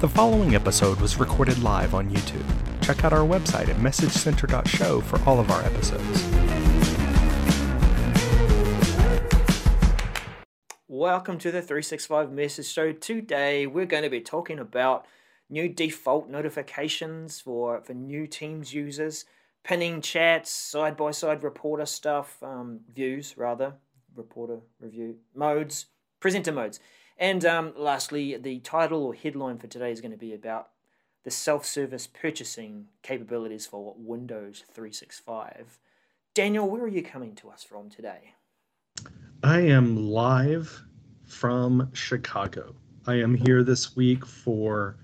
The 0.00 0.08
following 0.08 0.54
episode 0.54 0.98
was 0.98 1.18
recorded 1.18 1.62
live 1.62 1.94
on 1.94 2.08
YouTube. 2.08 2.46
Check 2.80 3.04
out 3.04 3.12
our 3.12 3.18
website 3.18 3.68
at 3.68 3.76
messagecenter.show 3.76 5.02
for 5.02 5.22
all 5.28 5.38
of 5.38 5.50
our 5.50 5.62
episodes. 5.62 6.24
Welcome 10.88 11.36
to 11.40 11.50
the 11.50 11.60
365 11.60 12.32
Message 12.32 12.64
Show. 12.68 12.92
Today 12.92 13.66
we're 13.66 13.84
going 13.84 14.02
to 14.04 14.08
be 14.08 14.22
talking 14.22 14.58
about 14.58 15.04
new 15.50 15.68
default 15.68 16.30
notifications 16.30 17.42
for, 17.42 17.82
for 17.82 17.92
new 17.92 18.26
Teams 18.26 18.72
users, 18.72 19.26
pinning 19.64 20.00
chats, 20.00 20.50
side 20.50 20.96
by 20.96 21.10
side 21.10 21.42
reporter 21.42 21.84
stuff, 21.84 22.42
um, 22.42 22.80
views 22.90 23.34
rather, 23.36 23.74
reporter 24.16 24.60
review 24.80 25.16
modes, 25.34 25.88
presenter 26.20 26.52
modes. 26.52 26.80
And 27.20 27.44
um, 27.44 27.74
lastly, 27.76 28.38
the 28.38 28.60
title 28.60 29.04
or 29.04 29.14
headline 29.14 29.58
for 29.58 29.66
today 29.66 29.92
is 29.92 30.00
going 30.00 30.10
to 30.10 30.16
be 30.16 30.32
about 30.32 30.70
the 31.22 31.30
self 31.30 31.66
service 31.66 32.06
purchasing 32.06 32.86
capabilities 33.02 33.66
for 33.66 33.94
Windows 33.98 34.64
365. 34.72 35.78
Daniel, 36.32 36.68
where 36.68 36.82
are 36.82 36.88
you 36.88 37.02
coming 37.02 37.34
to 37.36 37.50
us 37.50 37.62
from 37.62 37.90
today? 37.90 38.34
I 39.42 39.60
am 39.60 40.08
live 40.08 40.82
from 41.26 41.90
Chicago. 41.92 42.74
I 43.06 43.16
am 43.16 43.34
here 43.34 43.62
this 43.62 43.94
week 43.94 44.24
for 44.24 44.96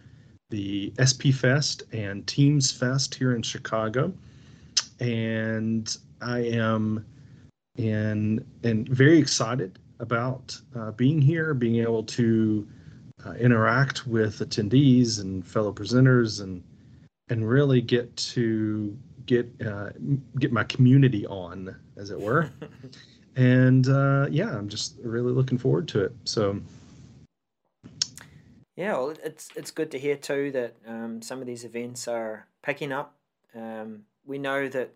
the 0.49 0.95
SP 0.97 1.35
Fest 1.35 1.83
and 1.93 2.27
Teams 2.27 2.73
Fest 2.73 3.15
here 3.15 3.37
in 3.37 3.43
Chicago. 3.43 4.11
And 5.01 5.95
I 6.23 6.39
am 6.39 7.05
in 7.77 8.43
and 8.63 8.89
very 8.89 9.19
excited 9.19 9.79
about 9.99 10.59
uh, 10.75 10.93
being 10.93 11.21
here, 11.21 11.55
being 11.55 11.77
able 11.77 12.03
to 12.05 12.67
uh, 13.25 13.33
interact 13.33 14.07
with 14.07 14.39
attendees 14.39 15.21
and 15.21 15.47
fellow 15.47 15.73
presenters, 15.73 16.43
and 16.43 16.63
and 17.29 17.49
really 17.49 17.81
get 17.81 18.15
to 18.17 18.97
get 19.27 19.51
uh, 19.67 19.91
get 20.39 20.53
my 20.53 20.65
community 20.65 21.27
on, 21.27 21.75
as 21.97 22.11
it 22.11 22.21
were. 22.21 22.51
and 23.37 23.89
uh, 23.89 24.27
yeah, 24.31 24.57
I'm 24.57 24.69
just 24.69 24.97
really 25.03 25.33
looking 25.33 25.59
forward 25.59 25.89
to 25.89 26.05
it. 26.05 26.13
So. 26.25 26.61
Yeah, 28.77 28.93
well, 28.93 29.15
it's 29.25 29.49
it's 29.57 29.71
good 29.71 29.91
to 29.93 29.99
hear 29.99 30.17
too 30.17 30.51
that 30.53 30.75
um, 30.87 31.23
some 31.23 31.41
of 31.41 31.47
these 31.47 31.65
events 31.65 32.07
are 32.07 32.47
picking 32.63 32.93
up. 32.93 33.17
Um, 33.55 34.03
we 34.27 34.39
know 34.39 34.69
that 34.69 34.93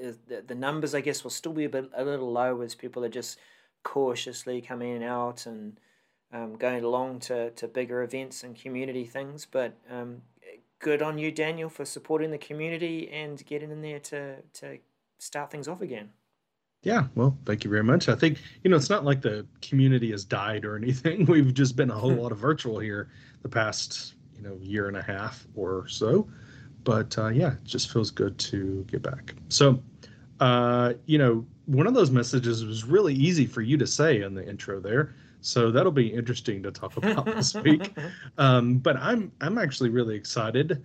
uh, 0.00 0.12
the, 0.28 0.44
the 0.46 0.54
numbers, 0.54 0.94
I 0.94 1.00
guess, 1.00 1.24
will 1.24 1.32
still 1.32 1.52
be 1.52 1.64
a 1.64 1.68
bit 1.68 1.90
a 1.94 2.04
little 2.04 2.30
low 2.30 2.60
as 2.60 2.76
people 2.76 3.04
are 3.04 3.08
just 3.08 3.38
cautiously 3.82 4.60
coming 4.60 5.02
out 5.02 5.46
and 5.46 5.78
um, 6.32 6.56
going 6.56 6.84
along 6.84 7.20
to, 7.20 7.50
to 7.50 7.68
bigger 7.68 8.02
events 8.02 8.44
and 8.44 8.54
community 8.54 9.04
things. 9.04 9.46
But 9.50 9.76
um, 9.90 10.22
good 10.78 11.02
on 11.02 11.18
you, 11.18 11.30
Daniel, 11.30 11.68
for 11.68 11.84
supporting 11.84 12.30
the 12.30 12.38
community 12.38 13.10
and 13.10 13.44
getting 13.46 13.70
in 13.70 13.82
there 13.82 14.00
to, 14.00 14.36
to 14.54 14.78
start 15.18 15.50
things 15.50 15.68
off 15.68 15.80
again. 15.80 16.10
Yeah, 16.82 17.08
well, 17.14 17.36
thank 17.44 17.62
you 17.62 17.70
very 17.70 17.82
much. 17.84 18.08
I 18.08 18.14
think, 18.14 18.38
you 18.64 18.70
know, 18.70 18.76
it's 18.76 18.88
not 18.88 19.04
like 19.04 19.20
the 19.20 19.46
community 19.60 20.10
has 20.12 20.24
died 20.24 20.64
or 20.64 20.76
anything. 20.76 21.24
We've 21.28 21.52
just 21.52 21.76
been 21.76 21.90
a 21.90 21.94
whole 21.94 22.14
lot 22.14 22.32
of 22.32 22.38
virtual 22.38 22.78
here 22.78 23.10
the 23.42 23.48
past, 23.48 24.14
you 24.34 24.42
know, 24.42 24.56
year 24.60 24.88
and 24.88 24.96
a 24.96 25.02
half 25.02 25.46
or 25.54 25.86
so. 25.88 26.26
But 26.84 27.16
uh, 27.18 27.28
yeah, 27.28 27.52
it 27.52 27.64
just 27.64 27.92
feels 27.92 28.10
good 28.10 28.38
to 28.38 28.84
get 28.90 29.02
back. 29.02 29.34
So, 29.50 29.82
uh, 30.40 30.94
you 31.04 31.18
know, 31.18 31.46
one 31.70 31.86
of 31.86 31.94
those 31.94 32.10
messages 32.10 32.64
was 32.64 32.84
really 32.84 33.14
easy 33.14 33.46
for 33.46 33.62
you 33.62 33.76
to 33.76 33.86
say 33.86 34.22
in 34.22 34.34
the 34.34 34.46
intro 34.46 34.80
there. 34.80 35.14
So 35.40 35.70
that'll 35.70 35.92
be 35.92 36.08
interesting 36.08 36.62
to 36.64 36.72
talk 36.72 36.96
about 36.96 37.24
this 37.24 37.54
week. 37.64 37.94
Um, 38.38 38.78
but 38.78 38.96
I'm 38.96 39.30
I'm 39.40 39.56
actually 39.56 39.90
really 39.90 40.16
excited 40.16 40.84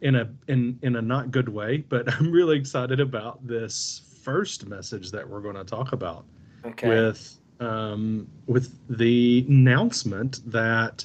in 0.00 0.16
a 0.16 0.30
in 0.48 0.78
in 0.82 0.96
a 0.96 1.02
not 1.02 1.30
good 1.30 1.48
way, 1.48 1.78
but 1.88 2.10
I'm 2.14 2.32
really 2.32 2.56
excited 2.56 2.98
about 2.98 3.46
this 3.46 4.02
first 4.22 4.66
message 4.66 5.10
that 5.10 5.28
we're 5.28 5.40
going 5.40 5.56
to 5.56 5.64
talk 5.64 5.92
about 5.92 6.24
okay. 6.64 6.88
with 6.88 7.38
um, 7.60 8.26
with 8.46 8.78
the 8.88 9.44
announcement 9.48 10.40
that 10.50 11.04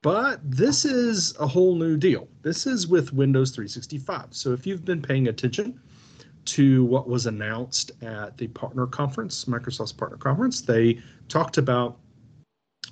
But 0.00 0.40
this 0.42 0.86
is 0.86 1.36
a 1.38 1.46
whole 1.46 1.74
new 1.74 1.98
deal. 1.98 2.26
This 2.40 2.66
is 2.66 2.88
with 2.88 3.12
Windows 3.12 3.50
365. 3.50 4.28
So 4.30 4.54
if 4.54 4.66
you've 4.66 4.86
been 4.86 5.02
paying 5.02 5.28
attention 5.28 5.78
to 6.46 6.86
what 6.86 7.06
was 7.06 7.26
announced 7.26 7.90
at 8.00 8.38
the 8.38 8.46
partner 8.46 8.86
conference, 8.86 9.44
Microsoft's 9.44 9.92
partner 9.92 10.16
conference, 10.16 10.62
they 10.62 11.02
talked 11.28 11.58
about 11.58 11.98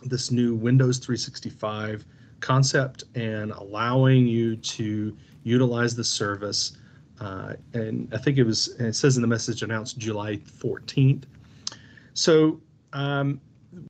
this 0.04 0.30
new 0.30 0.54
Windows 0.54 0.98
365 0.98 2.04
concept 2.41 3.04
and 3.15 3.53
allowing 3.53 4.26
you 4.26 4.56
to 4.56 5.16
utilize 5.43 5.94
the 5.94 6.04
service. 6.04 6.76
Uh, 7.21 7.54
and 7.75 8.09
I 8.12 8.19
think 8.19 8.38
it 8.38 8.44
was, 8.44 8.69
it 8.81 8.94
says 8.94 9.16
in 9.16 9.22
the 9.22 9.28
message 9.28 9.62
announced 9.62 9.99
July 9.99 10.37
14th. 10.37 11.25
So, 12.15 12.60
um, 12.93 13.41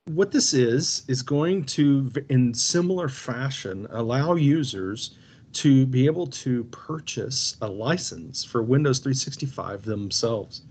what 0.05 0.31
this 0.31 0.53
is, 0.53 1.03
is 1.07 1.21
going 1.21 1.63
to, 1.65 2.11
in 2.29 2.53
similar 2.53 3.07
fashion, 3.07 3.87
allow 3.91 4.35
users 4.35 5.15
to 5.53 5.85
be 5.85 6.05
able 6.05 6.27
to 6.27 6.63
purchase 6.65 7.57
a 7.61 7.67
license 7.67 8.43
for 8.43 8.61
Windows 8.61 8.99
365 8.99 9.83
themselves. 9.83 10.63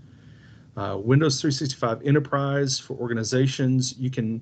Uh, 0.77 0.97
Windows 0.97 1.41
365 1.41 2.05
Enterprise 2.05 2.79
for 2.79 2.93
organizations, 2.93 3.97
you 3.97 4.09
can 4.09 4.41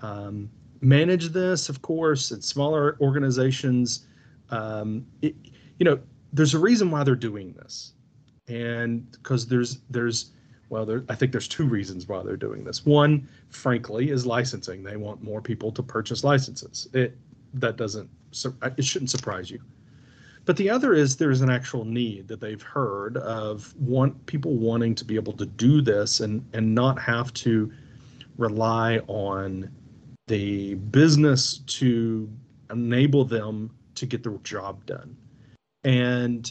um, 0.00 0.48
manage 0.82 1.28
this, 1.28 1.68
of 1.68 1.80
course, 1.82 2.32
at 2.32 2.42
smaller 2.42 2.96
organizations. 3.00 4.06
Um, 4.50 5.06
it, 5.22 5.34
you 5.78 5.84
know, 5.84 5.98
there's 6.32 6.54
a 6.54 6.58
reason 6.58 6.90
why 6.90 7.04
they're 7.04 7.14
doing 7.14 7.52
this, 7.52 7.94
and 8.48 9.10
because 9.12 9.46
there's 9.46 9.80
there's 9.90 10.32
well, 10.68 10.86
there, 10.86 11.04
I 11.10 11.14
think 11.14 11.32
there's 11.32 11.48
two 11.48 11.66
reasons 11.66 12.08
why 12.08 12.22
they're 12.22 12.36
doing 12.36 12.64
this. 12.64 12.86
One, 12.86 13.28
frankly, 13.50 14.10
is 14.10 14.24
licensing. 14.24 14.82
They 14.82 14.96
want 14.96 15.22
more 15.22 15.42
people 15.42 15.70
to 15.72 15.82
purchase 15.82 16.24
licenses. 16.24 16.88
It 16.92 17.16
that 17.54 17.76
doesn't 17.76 18.08
it 18.78 18.84
shouldn't 18.84 19.10
surprise 19.10 19.50
you. 19.50 19.60
But 20.44 20.56
the 20.56 20.70
other 20.70 20.94
is 20.94 21.16
there's 21.16 21.40
an 21.40 21.50
actual 21.50 21.84
need 21.84 22.26
that 22.28 22.40
they've 22.40 22.62
heard 22.62 23.18
of 23.18 23.74
want 23.76 24.26
people 24.26 24.56
wanting 24.56 24.94
to 24.96 25.04
be 25.04 25.14
able 25.14 25.34
to 25.34 25.46
do 25.46 25.80
this 25.80 26.20
and 26.20 26.44
and 26.52 26.74
not 26.74 26.98
have 26.98 27.32
to 27.34 27.70
rely 28.38 28.98
on 29.06 29.70
the 30.32 30.72
business 30.76 31.58
to 31.58 32.26
enable 32.70 33.22
them 33.22 33.70
to 33.94 34.06
get 34.06 34.22
the 34.22 34.30
job 34.42 34.86
done. 34.86 35.14
And 35.84 36.50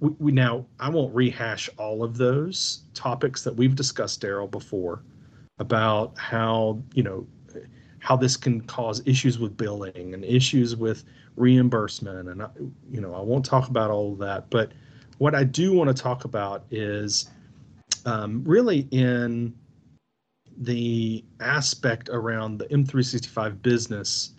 we, 0.00 0.08
we, 0.18 0.32
now 0.32 0.64
I 0.80 0.88
won't 0.88 1.14
rehash 1.14 1.68
all 1.76 2.02
of 2.02 2.16
those 2.16 2.84
topics 2.94 3.44
that 3.44 3.54
we've 3.54 3.74
discussed, 3.74 4.22
Daryl, 4.22 4.50
before 4.50 5.02
about 5.58 6.16
how 6.16 6.82
you 6.94 7.02
know 7.02 7.26
how 7.98 8.16
this 8.16 8.34
can 8.34 8.62
cause 8.62 9.02
issues 9.04 9.38
with 9.38 9.58
billing 9.58 10.14
and 10.14 10.24
issues 10.24 10.74
with 10.74 11.04
reimbursement, 11.36 12.30
and 12.30 12.42
you 12.90 13.02
know 13.02 13.14
I 13.14 13.20
won't 13.20 13.44
talk 13.44 13.68
about 13.68 13.90
all 13.90 14.12
of 14.12 14.18
that. 14.20 14.48
But 14.48 14.72
what 15.18 15.34
I 15.34 15.44
do 15.44 15.74
want 15.74 15.94
to 15.94 16.02
talk 16.02 16.24
about 16.24 16.64
is 16.70 17.28
um, 18.06 18.42
really 18.46 18.88
in 18.90 19.54
the 20.60 21.24
aspect 21.40 22.08
around 22.08 22.58
the 22.58 22.66
M365 22.66 23.62
business, 23.62 24.32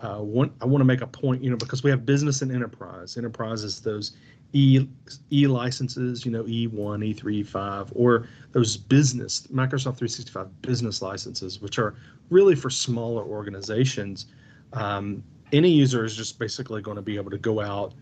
uh, 0.00 0.18
one, 0.18 0.52
I 0.60 0.64
want 0.64 0.80
to 0.80 0.86
make 0.86 1.02
a 1.02 1.06
point, 1.06 1.42
you 1.42 1.50
know, 1.50 1.56
because 1.56 1.82
we 1.82 1.90
have 1.90 2.06
business 2.06 2.42
and 2.42 2.52
enterprise. 2.52 3.16
Enterprise 3.16 3.64
is 3.64 3.80
those 3.80 4.12
E 4.52 4.86
E 5.30 5.46
licenses, 5.46 6.24
you 6.24 6.32
know, 6.32 6.44
E1, 6.44 6.70
E3, 6.72 7.44
E5, 7.44 7.92
or 7.94 8.26
those 8.52 8.76
business 8.76 9.46
Microsoft 9.48 9.98
365 9.98 10.62
business 10.62 11.02
licenses, 11.02 11.60
which 11.60 11.78
are 11.78 11.94
really 12.30 12.56
for 12.56 12.70
smaller 12.70 13.24
organizations. 13.24 14.26
Um, 14.72 15.22
any 15.52 15.70
user 15.70 16.04
is 16.04 16.16
just 16.16 16.38
basically 16.38 16.80
going 16.80 16.96
to 16.96 17.02
be 17.02 17.16
able 17.16 17.30
to 17.30 17.38
go 17.38 17.60
out 17.60 17.94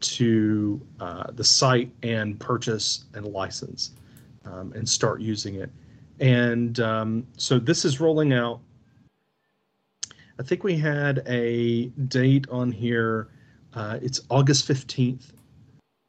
to 0.00 0.80
uh, 1.00 1.30
the 1.32 1.44
site 1.44 1.90
and 2.02 2.38
purchase 2.38 3.04
and 3.14 3.26
license 3.26 3.92
um, 4.44 4.72
and 4.74 4.88
start 4.88 5.20
using 5.20 5.56
it. 5.56 5.70
And 6.20 6.80
um, 6.80 7.26
so 7.36 7.58
this 7.58 7.84
is 7.84 8.00
rolling 8.00 8.32
out. 8.32 8.60
I 10.38 10.42
think 10.42 10.64
we 10.64 10.76
had 10.76 11.22
a 11.26 11.86
date 12.08 12.46
on 12.50 12.70
here. 12.70 13.28
Uh, 13.74 13.98
it's 14.02 14.20
August 14.30 14.68
15th. 14.68 15.32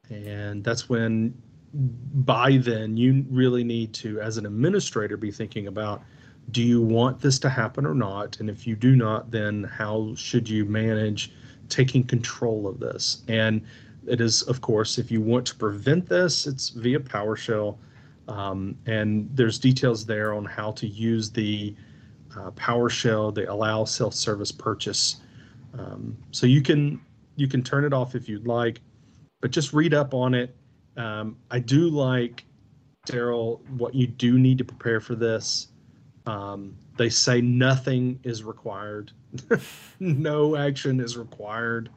And 0.10 0.64
that's 0.64 0.90
when, 0.90 1.34
by 1.74 2.58
then, 2.58 2.96
you 2.98 3.26
really 3.30 3.64
need 3.64 3.94
to, 3.96 4.20
as 4.22 4.38
an 4.38 4.46
administrator, 4.46 5.18
be 5.18 5.32
thinking 5.32 5.68
about 5.68 6.04
do 6.52 6.64
you 6.64 6.82
want 6.82 7.20
this 7.20 7.40
to 7.40 7.50
happen 7.50 7.86
or 7.86 7.94
not? 7.94 8.40
And 8.40 8.50
if 8.50 8.66
you 8.66 8.76
do 8.76 8.96
not, 8.96 9.32
then 9.32 9.66
how 9.66 10.14
should 10.16 10.48
you 10.48 10.64
manage 10.64 11.34
taking 11.68 12.04
control 12.04 12.68
of 12.68 12.80
this? 12.80 13.24
And 13.28 13.62
it 14.08 14.22
is, 14.22 14.44
of 14.44 14.62
course, 14.62 14.98
if 14.98 15.12
you 15.12 15.20
want 15.20 15.46
to 15.48 15.56
prevent 15.56 16.08
this, 16.08 16.48
it's 16.48 16.70
via 16.70 17.00
PowerShell. 17.00 17.78
Um, 18.28 18.78
and 18.86 19.30
there's 19.34 19.58
details 19.58 20.06
there 20.06 20.34
on 20.34 20.46
how 20.46 20.72
to 20.74 20.88
use 20.88 21.32
the 21.32 21.76
uh, 22.38 22.52
PowerShell, 22.52 23.34
they 23.34 23.46
allow 23.46 23.86
self-service 23.86 24.52
purchase. 24.52 25.18
Um, 25.78 26.18
so 26.32 26.46
you 26.46 26.62
can 26.62 27.02
you 27.36 27.48
can 27.48 27.64
turn 27.64 27.86
it 27.86 27.94
off 27.94 28.16
if 28.16 28.28
you'd 28.28 28.48
like, 28.48 28.82
but 29.42 29.52
just 29.52 29.74
read 29.74 29.94
up 29.94 30.14
on 30.14 30.34
it. 30.34 30.56
Um, 30.98 31.38
I 31.52 31.60
do 31.60 31.90
like 31.90 32.46
Daryl 33.08 33.62
what 33.78 33.94
you 33.94 34.08
do 34.08 34.38
need 34.38 34.58
to 34.58 34.66
prepare 34.66 35.00
for 35.00 35.16
this. 35.16 35.68
Um, 36.26 36.76
they 36.98 37.10
say 37.10 37.42
nothing 37.42 38.20
is 38.24 38.44
required, 38.44 39.12
no 40.00 40.56
action 40.56 41.00
is 41.00 41.16
required, 41.16 41.90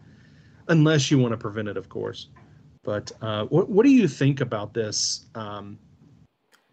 unless 0.68 1.10
you 1.10 1.18
want 1.18 1.32
to 1.32 1.38
prevent 1.38 1.68
it, 1.68 1.76
of 1.76 1.88
course. 1.88 2.28
But 2.82 3.10
uh, 3.20 3.46
what 3.46 3.68
what 3.68 3.84
do 3.84 3.90
you 3.90 4.08
think 4.08 4.40
about 4.40 4.72
this? 4.72 5.26
Um, 5.34 5.78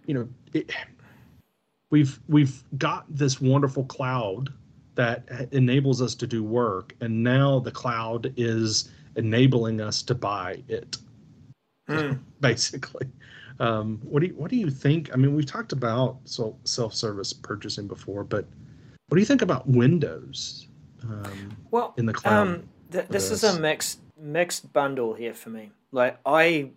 you 0.08 0.14
know, 0.16 0.28
it, 0.54 0.72
we've 1.92 2.20
we've 2.28 2.64
got 2.78 3.06
this 3.10 3.40
wonderful 3.40 3.84
cloud 3.86 4.52
that 4.96 5.50
enables 5.52 6.02
us 6.02 6.16
to 6.16 6.26
do 6.26 6.44
work, 6.44 6.96
and 7.02 7.24
now 7.24 7.60
the 7.60 7.72
cloud 7.72 8.34
is 8.36 8.90
enabling 9.16 9.80
us 9.82 10.02
to 10.02 10.16
buy 10.16 10.64
it, 10.68 10.98
mm. 11.88 12.18
basically. 12.40 13.08
Um, 13.60 14.00
what 14.04 14.22
do 14.22 14.28
you 14.28 14.34
what 14.34 14.50
do 14.50 14.56
you 14.56 14.72
think? 14.72 15.12
I 15.14 15.18
mean, 15.18 15.36
we've 15.36 15.46
talked 15.46 15.72
about 15.72 16.18
so 16.26 16.58
self 16.64 16.94
service 16.94 17.34
purchasing 17.34 17.88
before, 17.88 18.24
but 18.24 18.46
what 19.08 19.16
do 19.16 19.20
you 19.20 19.26
think 19.26 19.42
about 19.42 19.68
Windows? 19.68 20.68
Um, 21.04 21.56
well, 21.72 21.94
in 21.98 22.06
the 22.06 22.14
cloud. 22.14 22.48
Um, 22.48 22.70
th- 22.92 23.08
this 23.08 23.30
is 23.32 23.44
a 23.44 23.60
mixed 23.60 24.00
mixed 24.20 24.72
bundle 24.74 25.14
here 25.14 25.34
for 25.34 25.50
me. 25.50 25.72
Like 25.92 26.20
I 26.26 26.72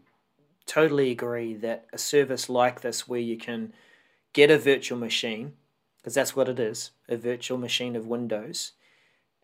totally 0.70 1.10
agree 1.10 1.54
that 1.54 1.86
a 1.92 1.98
service 1.98 2.48
like 2.48 2.80
this, 2.80 3.08
where 3.08 3.20
you 3.20 3.36
can 3.36 3.72
get 4.32 4.50
a 4.50 4.58
virtual 4.58 4.98
machine, 4.98 5.54
because 5.96 6.14
that's 6.14 6.36
what 6.36 6.48
it 6.48 6.60
is, 6.60 6.92
a 7.08 7.16
virtual 7.16 7.58
machine 7.58 7.96
of 7.96 8.06
Windows. 8.06 8.72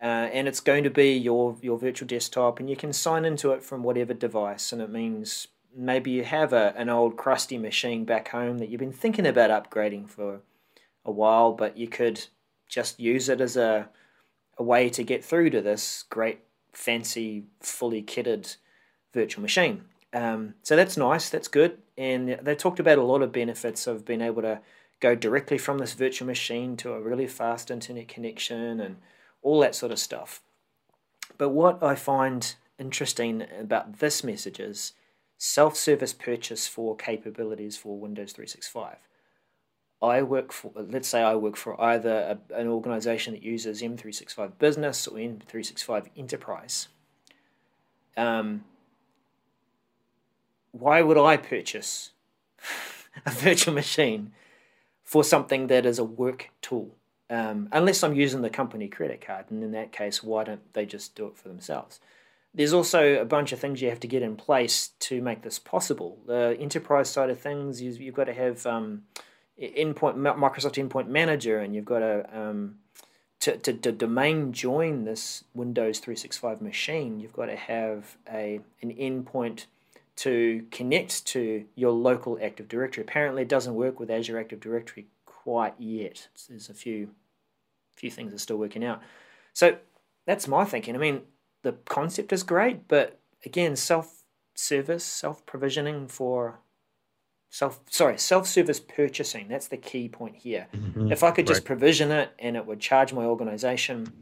Uh, 0.00 0.28
and 0.32 0.46
it's 0.46 0.60
going 0.60 0.84
to 0.84 0.90
be 0.90 1.16
your 1.16 1.56
your 1.62 1.78
virtual 1.78 2.06
desktop, 2.06 2.60
and 2.60 2.70
you 2.70 2.76
can 2.76 2.92
sign 2.92 3.24
into 3.24 3.50
it 3.50 3.64
from 3.64 3.82
whatever 3.82 4.14
device. 4.14 4.72
And 4.72 4.80
it 4.80 4.90
means 4.90 5.48
maybe 5.74 6.10
you 6.10 6.22
have 6.24 6.52
a, 6.52 6.74
an 6.76 6.88
old 6.88 7.16
crusty 7.16 7.58
machine 7.58 8.04
back 8.04 8.28
home 8.28 8.58
that 8.58 8.68
you've 8.68 8.78
been 8.86 8.92
thinking 8.92 9.26
about 9.26 9.50
upgrading 9.50 10.08
for 10.08 10.40
a 11.04 11.10
while, 11.10 11.52
but 11.52 11.76
you 11.76 11.88
could 11.88 12.26
just 12.68 13.00
use 13.00 13.28
it 13.28 13.40
as 13.40 13.56
a 13.56 13.88
a 14.58 14.62
way 14.62 14.88
to 14.90 15.02
get 15.02 15.24
through 15.24 15.50
to 15.50 15.60
this 15.60 16.04
great, 16.08 16.38
fancy, 16.72 17.44
fully 17.60 18.02
kitted 18.02 18.56
virtual 19.12 19.42
machine. 19.42 19.84
Um, 20.16 20.54
so 20.62 20.76
that's 20.76 20.96
nice, 20.96 21.28
that's 21.28 21.46
good. 21.46 21.76
And 21.98 22.38
they 22.40 22.54
talked 22.54 22.80
about 22.80 22.96
a 22.96 23.02
lot 23.02 23.20
of 23.20 23.32
benefits 23.32 23.86
of 23.86 24.06
being 24.06 24.22
able 24.22 24.40
to 24.40 24.60
go 24.98 25.14
directly 25.14 25.58
from 25.58 25.76
this 25.76 25.92
virtual 25.92 26.26
machine 26.26 26.74
to 26.78 26.94
a 26.94 27.00
really 27.00 27.26
fast 27.26 27.70
internet 27.70 28.08
connection 28.08 28.80
and 28.80 28.96
all 29.42 29.60
that 29.60 29.74
sort 29.74 29.92
of 29.92 29.98
stuff. 29.98 30.40
But 31.36 31.50
what 31.50 31.82
I 31.82 31.96
find 31.96 32.54
interesting 32.78 33.44
about 33.60 33.98
this 33.98 34.24
message 34.24 34.58
is 34.58 34.94
self 35.36 35.76
service 35.76 36.14
purchase 36.14 36.66
for 36.66 36.96
capabilities 36.96 37.76
for 37.76 37.98
Windows 38.00 38.32
365. 38.32 38.96
I 40.00 40.22
work 40.22 40.50
for, 40.50 40.72
let's 40.74 41.08
say 41.08 41.22
I 41.22 41.34
work 41.34 41.56
for 41.56 41.78
either 41.78 42.38
a, 42.50 42.54
an 42.54 42.68
organization 42.68 43.34
that 43.34 43.42
uses 43.42 43.82
M365 43.82 44.58
Business 44.58 45.06
or 45.06 45.18
M365 45.18 46.06
Enterprise. 46.16 46.88
Um, 48.16 48.64
why 50.78 51.02
would 51.02 51.18
I 51.18 51.36
purchase 51.36 52.10
a 53.26 53.30
virtual 53.30 53.74
machine 53.74 54.32
for 55.02 55.24
something 55.24 55.68
that 55.68 55.86
is 55.86 55.98
a 55.98 56.04
work 56.04 56.50
tool? 56.60 56.94
Um, 57.28 57.68
unless 57.72 58.04
I'm 58.04 58.14
using 58.14 58.42
the 58.42 58.50
company 58.50 58.88
credit 58.88 59.20
card, 59.20 59.46
and 59.50 59.62
in 59.62 59.72
that 59.72 59.90
case, 59.90 60.22
why 60.22 60.44
don't 60.44 60.72
they 60.74 60.86
just 60.86 61.14
do 61.14 61.26
it 61.26 61.36
for 61.36 61.48
themselves? 61.48 61.98
There's 62.54 62.72
also 62.72 63.20
a 63.20 63.24
bunch 63.24 63.52
of 63.52 63.58
things 63.58 63.82
you 63.82 63.90
have 63.90 64.00
to 64.00 64.08
get 64.08 64.22
in 64.22 64.36
place 64.36 64.90
to 65.00 65.20
make 65.20 65.42
this 65.42 65.58
possible. 65.58 66.18
The 66.26 66.56
enterprise 66.58 67.10
side 67.10 67.28
of 67.28 67.40
things, 67.40 67.82
you've 67.82 68.14
got 68.14 68.24
to 68.24 68.32
have 68.32 68.64
um, 68.64 69.02
endpoint 69.60 70.16
Microsoft 70.16 70.82
Endpoint 70.82 71.08
Manager, 71.08 71.58
and 71.58 71.74
you've 71.74 71.84
got 71.84 71.98
to, 71.98 72.26
um, 72.32 72.76
to, 73.40 73.56
to, 73.58 73.72
to 73.72 73.92
domain 73.92 74.52
join 74.52 75.04
this 75.04 75.44
Windows 75.52 75.98
365 75.98 76.62
machine. 76.62 77.20
You've 77.20 77.32
got 77.32 77.46
to 77.46 77.56
have 77.56 78.16
a 78.32 78.60
an 78.80 78.94
endpoint 78.94 79.66
to 80.16 80.64
connect 80.70 81.26
to 81.26 81.66
your 81.74 81.92
local 81.92 82.38
Active 82.42 82.68
Directory. 82.68 83.02
Apparently, 83.02 83.42
it 83.42 83.48
doesn't 83.48 83.74
work 83.74 84.00
with 84.00 84.10
Azure 84.10 84.38
Active 84.38 84.60
Directory 84.60 85.06
quite 85.24 85.74
yet. 85.78 86.28
There's 86.48 86.68
a 86.68 86.74
few 86.74 87.10
few 87.94 88.10
things 88.10 88.34
are 88.34 88.38
still 88.38 88.58
working 88.58 88.84
out. 88.84 89.00
So 89.54 89.78
that's 90.26 90.46
my 90.46 90.64
thinking. 90.64 90.94
I 90.94 90.98
mean, 90.98 91.22
the 91.62 91.72
concept 91.88 92.32
is 92.32 92.42
great, 92.42 92.88
but 92.88 93.18
again, 93.44 93.76
self 93.76 94.24
service, 94.54 95.04
self 95.04 95.44
provisioning 95.46 96.08
for 96.08 96.60
self 97.50 97.80
sorry 97.88 98.18
self 98.18 98.46
service 98.46 98.80
purchasing. 98.80 99.48
That's 99.48 99.68
the 99.68 99.76
key 99.76 100.08
point 100.08 100.36
here. 100.36 100.66
Mm-hmm. 100.74 101.12
If 101.12 101.22
I 101.22 101.30
could 101.30 101.46
just 101.46 101.60
right. 101.60 101.66
provision 101.66 102.10
it 102.10 102.30
and 102.38 102.56
it 102.56 102.66
would 102.66 102.80
charge 102.80 103.12
my 103.12 103.24
organization, 103.24 104.12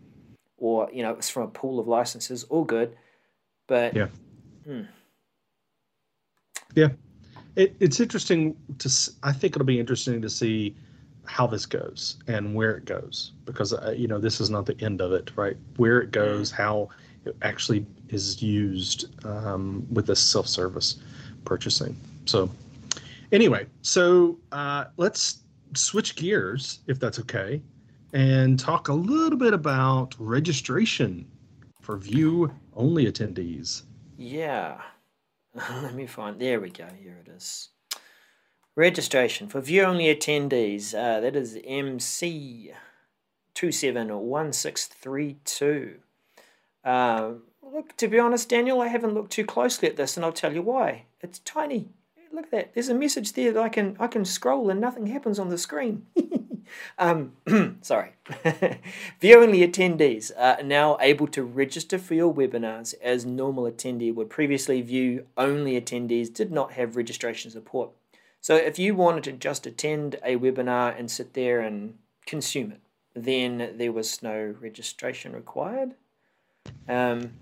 or 0.56 0.88
you 0.92 1.02
know, 1.02 1.12
it's 1.12 1.30
from 1.30 1.44
a 1.44 1.48
pool 1.48 1.80
of 1.80 1.88
licenses, 1.88 2.44
all 2.44 2.64
good. 2.64 2.96
But 3.66 3.96
yeah. 3.96 4.08
Hmm, 4.64 4.82
yeah, 6.74 6.88
it, 7.56 7.76
it's 7.80 8.00
interesting 8.00 8.56
to. 8.78 8.90
I 9.22 9.32
think 9.32 9.54
it'll 9.56 9.66
be 9.66 9.80
interesting 9.80 10.20
to 10.22 10.30
see 10.30 10.74
how 11.26 11.46
this 11.46 11.64
goes 11.64 12.16
and 12.26 12.54
where 12.54 12.76
it 12.76 12.84
goes 12.84 13.32
because 13.46 13.72
uh, 13.72 13.94
you 13.96 14.06
know 14.06 14.18
this 14.18 14.40
is 14.40 14.50
not 14.50 14.66
the 14.66 14.78
end 14.80 15.00
of 15.00 15.12
it, 15.12 15.30
right? 15.36 15.56
Where 15.76 16.00
it 16.00 16.10
goes, 16.10 16.52
mm-hmm. 16.52 16.62
how 16.62 16.88
it 17.24 17.36
actually 17.42 17.86
is 18.08 18.42
used 18.42 19.24
um, 19.24 19.86
with 19.90 20.06
this 20.06 20.20
self-service 20.20 20.96
purchasing. 21.44 21.96
So, 22.26 22.50
anyway, 23.32 23.66
so 23.82 24.38
uh, 24.52 24.86
let's 24.96 25.40
switch 25.74 26.16
gears 26.16 26.80
if 26.86 26.98
that's 27.00 27.18
okay, 27.20 27.62
and 28.12 28.58
talk 28.58 28.88
a 28.88 28.94
little 28.94 29.38
bit 29.38 29.54
about 29.54 30.14
registration 30.18 31.26
for 31.80 31.96
view-only 31.96 33.06
attendees. 33.06 33.82
Yeah. 34.16 34.80
Let 35.82 35.94
me 35.94 36.06
find. 36.06 36.40
There 36.40 36.60
we 36.60 36.70
go. 36.70 36.86
Here 37.00 37.22
it 37.24 37.30
is. 37.30 37.68
Registration 38.76 39.48
for 39.48 39.60
view 39.60 39.82
only 39.82 40.06
attendees. 40.06 40.94
Uh, 40.94 41.20
that 41.20 41.36
is 41.36 41.58
MC 41.64 42.72
two 43.54 43.70
seven 43.70 44.16
one 44.18 44.52
six 44.52 44.86
three 44.86 45.36
two. 45.44 45.98
Uh, 46.84 47.34
look, 47.62 47.96
to 47.96 48.08
be 48.08 48.18
honest, 48.18 48.48
Daniel, 48.48 48.80
I 48.80 48.88
haven't 48.88 49.14
looked 49.14 49.30
too 49.30 49.44
closely 49.44 49.88
at 49.88 49.96
this, 49.96 50.16
and 50.16 50.26
I'll 50.26 50.32
tell 50.32 50.52
you 50.52 50.62
why. 50.62 51.04
It's 51.20 51.38
tiny. 51.40 51.88
Look 52.32 52.46
at 52.46 52.50
that. 52.50 52.74
There's 52.74 52.88
a 52.88 52.94
message 52.94 53.34
there 53.34 53.52
that 53.52 53.62
I 53.62 53.68
can 53.68 53.96
I 54.00 54.08
can 54.08 54.24
scroll 54.24 54.68
and 54.68 54.80
nothing 54.80 55.06
happens 55.06 55.38
on 55.38 55.50
the 55.50 55.58
screen. 55.58 56.06
Um, 56.98 57.32
sorry. 57.82 58.12
View 59.20 59.42
only 59.42 59.66
attendees 59.66 60.30
are 60.36 60.62
now 60.62 60.96
able 61.00 61.26
to 61.28 61.42
register 61.42 61.98
for 61.98 62.14
your 62.14 62.32
webinars 62.32 62.94
as 63.02 63.26
normal 63.26 63.64
attendee 63.64 64.14
would 64.14 64.30
previously 64.30 64.80
view 64.80 65.26
only 65.36 65.80
attendees 65.80 66.32
did 66.32 66.50
not 66.50 66.72
have 66.72 66.96
registration 66.96 67.50
support. 67.50 67.90
So 68.40 68.56
if 68.56 68.78
you 68.78 68.94
wanted 68.94 69.24
to 69.24 69.32
just 69.32 69.66
attend 69.66 70.16
a 70.22 70.36
webinar 70.36 70.98
and 70.98 71.10
sit 71.10 71.34
there 71.34 71.60
and 71.60 71.98
consume 72.26 72.72
it, 72.72 72.80
then 73.14 73.74
there 73.76 73.92
was 73.92 74.22
no 74.22 74.54
registration 74.60 75.32
required. 75.32 75.94
Um, 76.88 77.34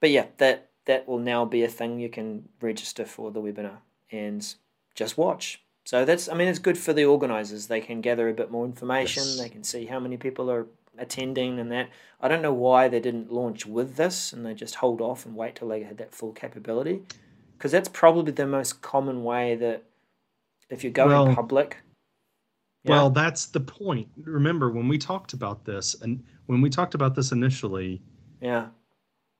but 0.00 0.10
yeah, 0.10 0.26
that 0.38 0.70
that 0.84 1.08
will 1.08 1.18
now 1.18 1.44
be 1.44 1.64
a 1.64 1.68
thing 1.68 1.98
you 1.98 2.08
can 2.08 2.48
register 2.60 3.04
for 3.04 3.30
the 3.30 3.40
webinar 3.40 3.78
and 4.12 4.54
just 4.94 5.18
watch 5.18 5.62
so 5.86 6.04
that's, 6.04 6.28
I 6.28 6.34
mean, 6.34 6.48
it's 6.48 6.58
good 6.58 6.76
for 6.76 6.92
the 6.92 7.04
organisers. 7.04 7.68
They 7.68 7.80
can 7.80 8.00
gather 8.00 8.28
a 8.28 8.34
bit 8.34 8.50
more 8.50 8.64
information. 8.64 9.22
Yes. 9.22 9.38
They 9.38 9.48
can 9.48 9.62
see 9.62 9.86
how 9.86 10.00
many 10.00 10.16
people 10.16 10.50
are 10.50 10.66
attending 10.98 11.60
and 11.60 11.70
that. 11.70 11.90
I 12.20 12.26
don't 12.26 12.42
know 12.42 12.52
why 12.52 12.88
they 12.88 12.98
didn't 12.98 13.30
launch 13.30 13.66
with 13.66 13.94
this 13.94 14.32
and 14.32 14.44
they 14.44 14.52
just 14.52 14.74
hold 14.74 15.00
off 15.00 15.24
and 15.24 15.36
wait 15.36 15.54
till 15.54 15.68
they 15.68 15.84
had 15.84 15.98
that 15.98 16.12
full 16.12 16.32
capability. 16.32 17.02
Because 17.56 17.70
that's 17.70 17.88
probably 17.88 18.32
the 18.32 18.48
most 18.48 18.82
common 18.82 19.22
way 19.22 19.54
that 19.54 19.84
if 20.70 20.82
you're 20.82 20.92
going 20.92 21.10
well, 21.10 21.32
public. 21.32 21.76
Yeah. 22.82 22.90
Well, 22.90 23.10
that's 23.10 23.46
the 23.46 23.60
point. 23.60 24.08
Remember 24.24 24.72
when 24.72 24.88
we 24.88 24.98
talked 24.98 25.34
about 25.34 25.64
this 25.64 25.94
and 26.02 26.20
when 26.46 26.60
we 26.60 26.68
talked 26.68 26.96
about 26.96 27.14
this 27.14 27.30
initially. 27.30 28.02
Yeah. 28.40 28.66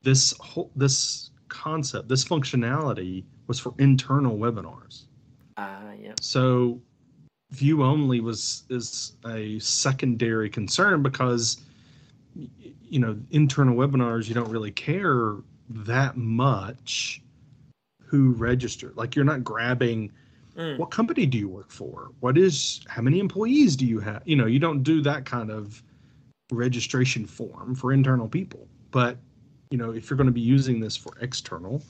This 0.02 0.32
whole 0.38 0.70
this 0.76 1.30
concept, 1.48 2.08
this 2.08 2.24
functionality 2.24 3.24
was 3.48 3.58
for 3.58 3.74
internal 3.78 4.38
webinars. 4.38 5.06
Ah, 5.56 5.88
uh, 5.88 5.92
yeah. 6.00 6.14
So 6.20 6.80
view 7.50 7.82
only 7.82 8.20
was 8.20 8.64
is 8.70 9.16
a 9.26 9.58
secondary 9.58 10.50
concern 10.50 11.02
because 11.02 11.58
you 12.34 12.98
know 12.98 13.16
internal 13.30 13.76
webinars 13.76 14.28
you 14.28 14.34
don't 14.34 14.50
really 14.50 14.72
care 14.72 15.36
that 15.68 16.16
much 16.16 17.22
who 18.02 18.32
registered 18.32 18.96
like 18.96 19.14
you're 19.14 19.24
not 19.24 19.44
grabbing 19.44 20.10
mm. 20.56 20.76
what 20.76 20.90
company 20.90 21.24
do 21.24 21.38
you 21.38 21.48
work 21.48 21.70
for 21.70 22.10
what 22.20 22.36
is 22.36 22.80
how 22.88 23.00
many 23.00 23.20
employees 23.20 23.76
do 23.76 23.86
you 23.86 24.00
have 24.00 24.22
you 24.24 24.36
know 24.36 24.46
you 24.46 24.58
don't 24.58 24.82
do 24.82 25.00
that 25.00 25.24
kind 25.24 25.50
of 25.50 25.82
registration 26.50 27.26
form 27.26 27.74
for 27.74 27.92
internal 27.92 28.28
people 28.28 28.68
but 28.90 29.18
you 29.70 29.78
know 29.78 29.92
if 29.92 30.10
you're 30.10 30.16
going 30.16 30.28
to 30.28 30.32
be 30.32 30.40
using 30.40 30.80
this 30.80 30.96
for 30.96 31.12
external 31.20 31.82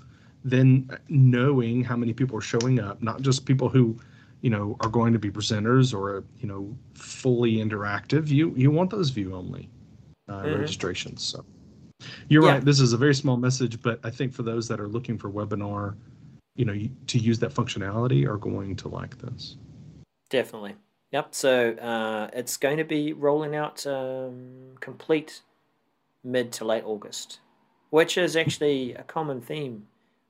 then 0.46 0.88
knowing 1.08 1.82
how 1.82 1.96
many 1.96 2.12
people 2.12 2.38
are 2.38 2.42
showing 2.42 2.78
up 2.78 3.02
not 3.02 3.20
just 3.20 3.44
people 3.44 3.68
who 3.68 3.98
you 4.42 4.50
know 4.50 4.76
are 4.80 4.88
going 4.88 5.12
to 5.12 5.18
be 5.18 5.30
presenters 5.30 5.92
or 5.92 6.24
you 6.38 6.46
know 6.46 6.74
fully 6.94 7.56
interactive 7.56 8.28
you 8.28 8.54
you 8.56 8.70
want 8.70 8.88
those 8.90 9.10
view 9.10 9.34
only 9.34 9.68
uh, 10.28 10.42
mm-hmm. 10.42 10.60
registrations 10.60 11.22
so 11.22 11.44
you're 12.28 12.44
yeah. 12.44 12.52
right 12.52 12.64
this 12.64 12.78
is 12.78 12.92
a 12.92 12.96
very 12.96 13.14
small 13.14 13.36
message 13.36 13.82
but 13.82 13.98
i 14.04 14.10
think 14.10 14.32
for 14.32 14.44
those 14.44 14.68
that 14.68 14.80
are 14.80 14.88
looking 14.88 15.18
for 15.18 15.30
webinar 15.30 15.96
you 16.54 16.64
know 16.64 16.78
to 17.08 17.18
use 17.18 17.40
that 17.40 17.52
functionality 17.52 18.24
are 18.26 18.36
going 18.36 18.76
to 18.76 18.88
like 18.88 19.18
this 19.18 19.56
definitely 20.30 20.76
yep 21.10 21.34
so 21.34 21.72
uh, 21.72 22.30
it's 22.32 22.56
going 22.56 22.76
to 22.76 22.84
be 22.84 23.12
rolling 23.12 23.56
out 23.56 23.84
um, 23.86 24.74
complete 24.78 25.42
mid 26.22 26.52
to 26.52 26.64
late 26.64 26.84
august 26.84 27.40
which 27.90 28.16
is 28.16 28.36
actually 28.36 28.94
a 28.94 29.02
common 29.02 29.40
theme 29.40 29.86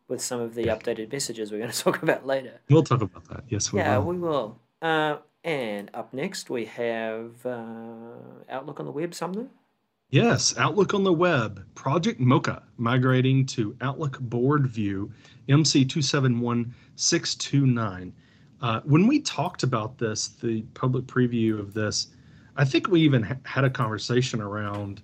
with 0.08 0.20
some 0.20 0.40
of 0.40 0.54
the 0.54 0.64
updated 0.64 1.12
messages 1.12 1.50
we're 1.50 1.58
going 1.58 1.70
to 1.70 1.78
talk 1.78 2.02
about 2.02 2.26
later. 2.26 2.60
We'll 2.70 2.84
talk 2.84 3.02
about 3.02 3.28
that. 3.28 3.44
Yes, 3.48 3.72
we 3.72 3.80
yeah, 3.80 3.98
will. 3.98 4.06
we 4.06 4.18
will. 4.18 4.58
Uh, 4.82 5.16
and 5.44 5.90
up 5.94 6.12
next, 6.12 6.50
we 6.50 6.64
have 6.66 7.46
uh, 7.46 7.62
Outlook 8.48 8.80
on 8.80 8.86
the 8.86 8.92
Web 8.92 9.14
something. 9.14 9.48
Yes, 10.10 10.56
Outlook 10.56 10.94
on 10.94 11.02
the 11.02 11.12
Web, 11.12 11.66
Project 11.75 12.20
Mocha, 12.20 12.62
migrating 12.76 13.44
to 13.46 13.76
Outlook 13.80 14.20
Board 14.20 14.68
View, 14.68 15.10
MC271629. 15.48 18.12
Uh, 18.62 18.80
when 18.84 19.08
we 19.08 19.20
talked 19.20 19.64
about 19.64 19.98
this, 19.98 20.28
the 20.28 20.62
public 20.75 21.04
preview 21.06 21.58
of 21.58 21.75
this, 21.75 22.06
I 22.56 22.64
think 22.64 22.88
we 22.88 23.00
even 23.02 23.22
ha- 23.22 23.36
had 23.44 23.64
a 23.64 23.70
conversation 23.70 24.40
around 24.40 25.02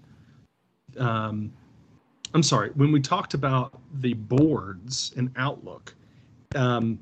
um, 0.99 1.52
I'm 2.34 2.42
sorry, 2.42 2.70
when 2.70 2.92
we 2.92 3.00
talked 3.00 3.34
about 3.34 3.78
the 4.00 4.14
boards 4.14 5.12
in 5.16 5.30
Outlook, 5.36 5.94
um, 6.54 6.98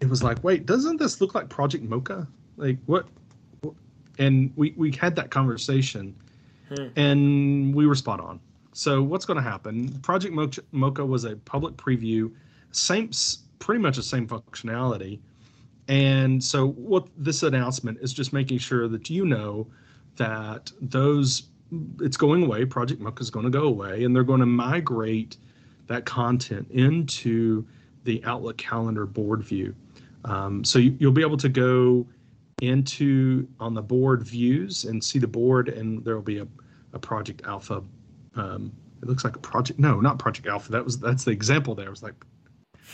it 0.00 0.08
was 0.08 0.22
like, 0.22 0.42
wait, 0.42 0.66
doesn't 0.66 0.96
this 0.96 1.20
look 1.20 1.34
like 1.34 1.48
Project 1.48 1.84
Mocha? 1.84 2.26
Like 2.56 2.78
what? 2.86 3.06
And 4.18 4.52
we 4.56 4.74
we 4.76 4.92
had 4.92 5.16
that 5.16 5.30
conversation, 5.30 6.14
hmm. 6.68 6.88
and 6.96 7.74
we 7.74 7.86
were 7.86 7.94
spot 7.94 8.20
on. 8.20 8.40
So 8.72 9.02
what's 9.02 9.24
going 9.24 9.36
to 9.36 9.42
happen? 9.42 9.98
Project 10.00 10.34
Mocha, 10.34 10.62
Mocha 10.72 11.04
was 11.04 11.24
a 11.24 11.36
public 11.36 11.76
preview, 11.76 12.30
same 12.72 13.10
pretty 13.58 13.80
much 13.80 13.96
the 13.96 14.02
same 14.02 14.26
functionality. 14.26 15.20
And 15.88 16.42
so 16.42 16.68
what 16.68 17.08
this 17.16 17.42
announcement 17.42 17.98
is 18.00 18.12
just 18.12 18.32
making 18.32 18.58
sure 18.58 18.88
that 18.88 19.10
you 19.10 19.26
know 19.26 19.66
that 20.16 20.72
those 20.80 21.44
it's 22.00 22.16
going 22.16 22.42
away. 22.42 22.64
Project 22.64 23.00
Muck 23.00 23.20
is 23.20 23.30
going 23.30 23.44
to 23.44 23.50
go 23.50 23.64
away, 23.64 24.04
and 24.04 24.14
they're 24.14 24.22
going 24.24 24.40
to 24.40 24.46
migrate 24.46 25.36
that 25.86 26.04
content 26.04 26.70
into 26.70 27.66
the 28.04 28.22
Outlook 28.24 28.58
calendar 28.58 29.06
board 29.06 29.42
view. 29.42 29.74
Um, 30.24 30.64
so 30.64 30.78
you, 30.78 30.96
will 31.00 31.12
be 31.12 31.22
able 31.22 31.36
to 31.38 31.48
go 31.48 32.06
into 32.60 33.48
on 33.58 33.74
the 33.74 33.82
board 33.82 34.22
views 34.22 34.84
and 34.84 35.02
see 35.02 35.18
the 35.18 35.26
board, 35.26 35.68
and 35.68 36.04
there 36.04 36.14
will 36.14 36.22
be 36.22 36.38
a, 36.38 36.46
a 36.92 36.98
Project 36.98 37.42
Alpha. 37.46 37.82
Um, 38.36 38.72
it 39.02 39.08
looks 39.08 39.24
like 39.24 39.34
a 39.34 39.40
project. 39.40 39.80
No, 39.80 40.00
not 40.00 40.18
Project 40.18 40.46
Alpha. 40.46 40.70
That 40.70 40.84
was 40.84 40.98
that's 40.98 41.24
the 41.24 41.32
example 41.32 41.74
there. 41.74 41.86
It 41.86 41.90
was 41.90 42.02
like, 42.02 42.24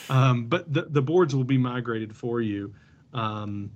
um, 0.09 0.47
but 0.47 0.73
the 0.73 0.83
the 0.83 1.03
boards 1.03 1.35
will 1.35 1.45
be 1.45 1.59
migrated 1.59 2.17
for 2.17 2.41
you, 2.41 2.73
um, 3.13 3.71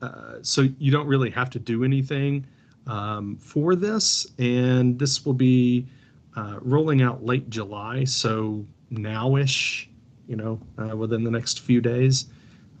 uh, 0.00 0.36
so 0.42 0.68
you 0.78 0.92
don't 0.92 1.08
really 1.08 1.30
have 1.30 1.50
to 1.50 1.58
do 1.58 1.82
anything 1.82 2.46
um, 2.86 3.36
for 3.36 3.74
this, 3.76 4.26
and 4.38 4.98
this 4.98 5.24
will 5.24 5.34
be 5.34 5.86
uh, 6.36 6.58
rolling 6.60 7.02
out 7.02 7.24
late 7.24 7.48
July, 7.50 8.04
so 8.04 8.64
nowish, 8.92 9.86
you 10.26 10.36
know, 10.36 10.60
uh, 10.78 10.96
within 10.96 11.24
the 11.24 11.30
next 11.30 11.60
few 11.60 11.80
days. 11.80 12.26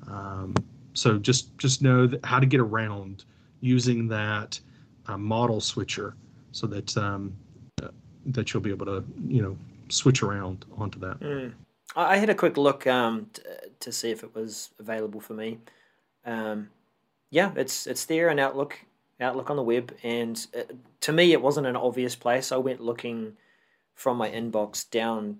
Um, 0.08 0.54
so 0.94 1.18
just 1.18 1.56
just 1.58 1.82
know 1.82 2.10
how 2.24 2.38
to 2.38 2.46
get 2.46 2.60
around 2.60 3.24
using 3.60 4.08
that 4.08 4.58
uh, 5.06 5.16
model 5.16 5.60
switcher, 5.60 6.14
so 6.52 6.66
that 6.66 6.96
um, 6.96 7.32
uh, 7.82 7.88
that 8.26 8.52
you'll 8.52 8.62
be 8.62 8.70
able 8.70 8.86
to 8.86 9.04
you 9.26 9.42
know 9.42 9.56
switch 9.88 10.22
around 10.22 10.64
onto 10.76 10.98
that. 11.00 11.20
Mm. 11.20 11.52
I 11.94 12.16
had 12.16 12.30
a 12.30 12.34
quick 12.34 12.56
look 12.56 12.86
um, 12.86 13.26
t- 13.32 13.42
to 13.80 13.92
see 13.92 14.10
if 14.10 14.22
it 14.22 14.34
was 14.34 14.70
available 14.78 15.20
for 15.20 15.34
me. 15.34 15.58
Um, 16.24 16.70
yeah, 17.30 17.52
it's 17.56 17.86
it's 17.86 18.04
there 18.06 18.30
in 18.30 18.38
Outlook. 18.38 18.78
Outlook 19.22 19.50
on 19.50 19.56
the 19.56 19.62
web, 19.62 19.94
and 20.02 20.46
it, 20.52 20.70
uh, 20.70 20.74
to 21.00 21.12
me, 21.12 21.32
it 21.32 21.42
wasn't 21.42 21.66
an 21.66 21.76
obvious 21.76 22.14
place. 22.14 22.52
I 22.52 22.56
went 22.56 22.80
looking 22.80 23.36
from 23.94 24.16
my 24.16 24.30
inbox 24.30 24.88
down 24.88 25.38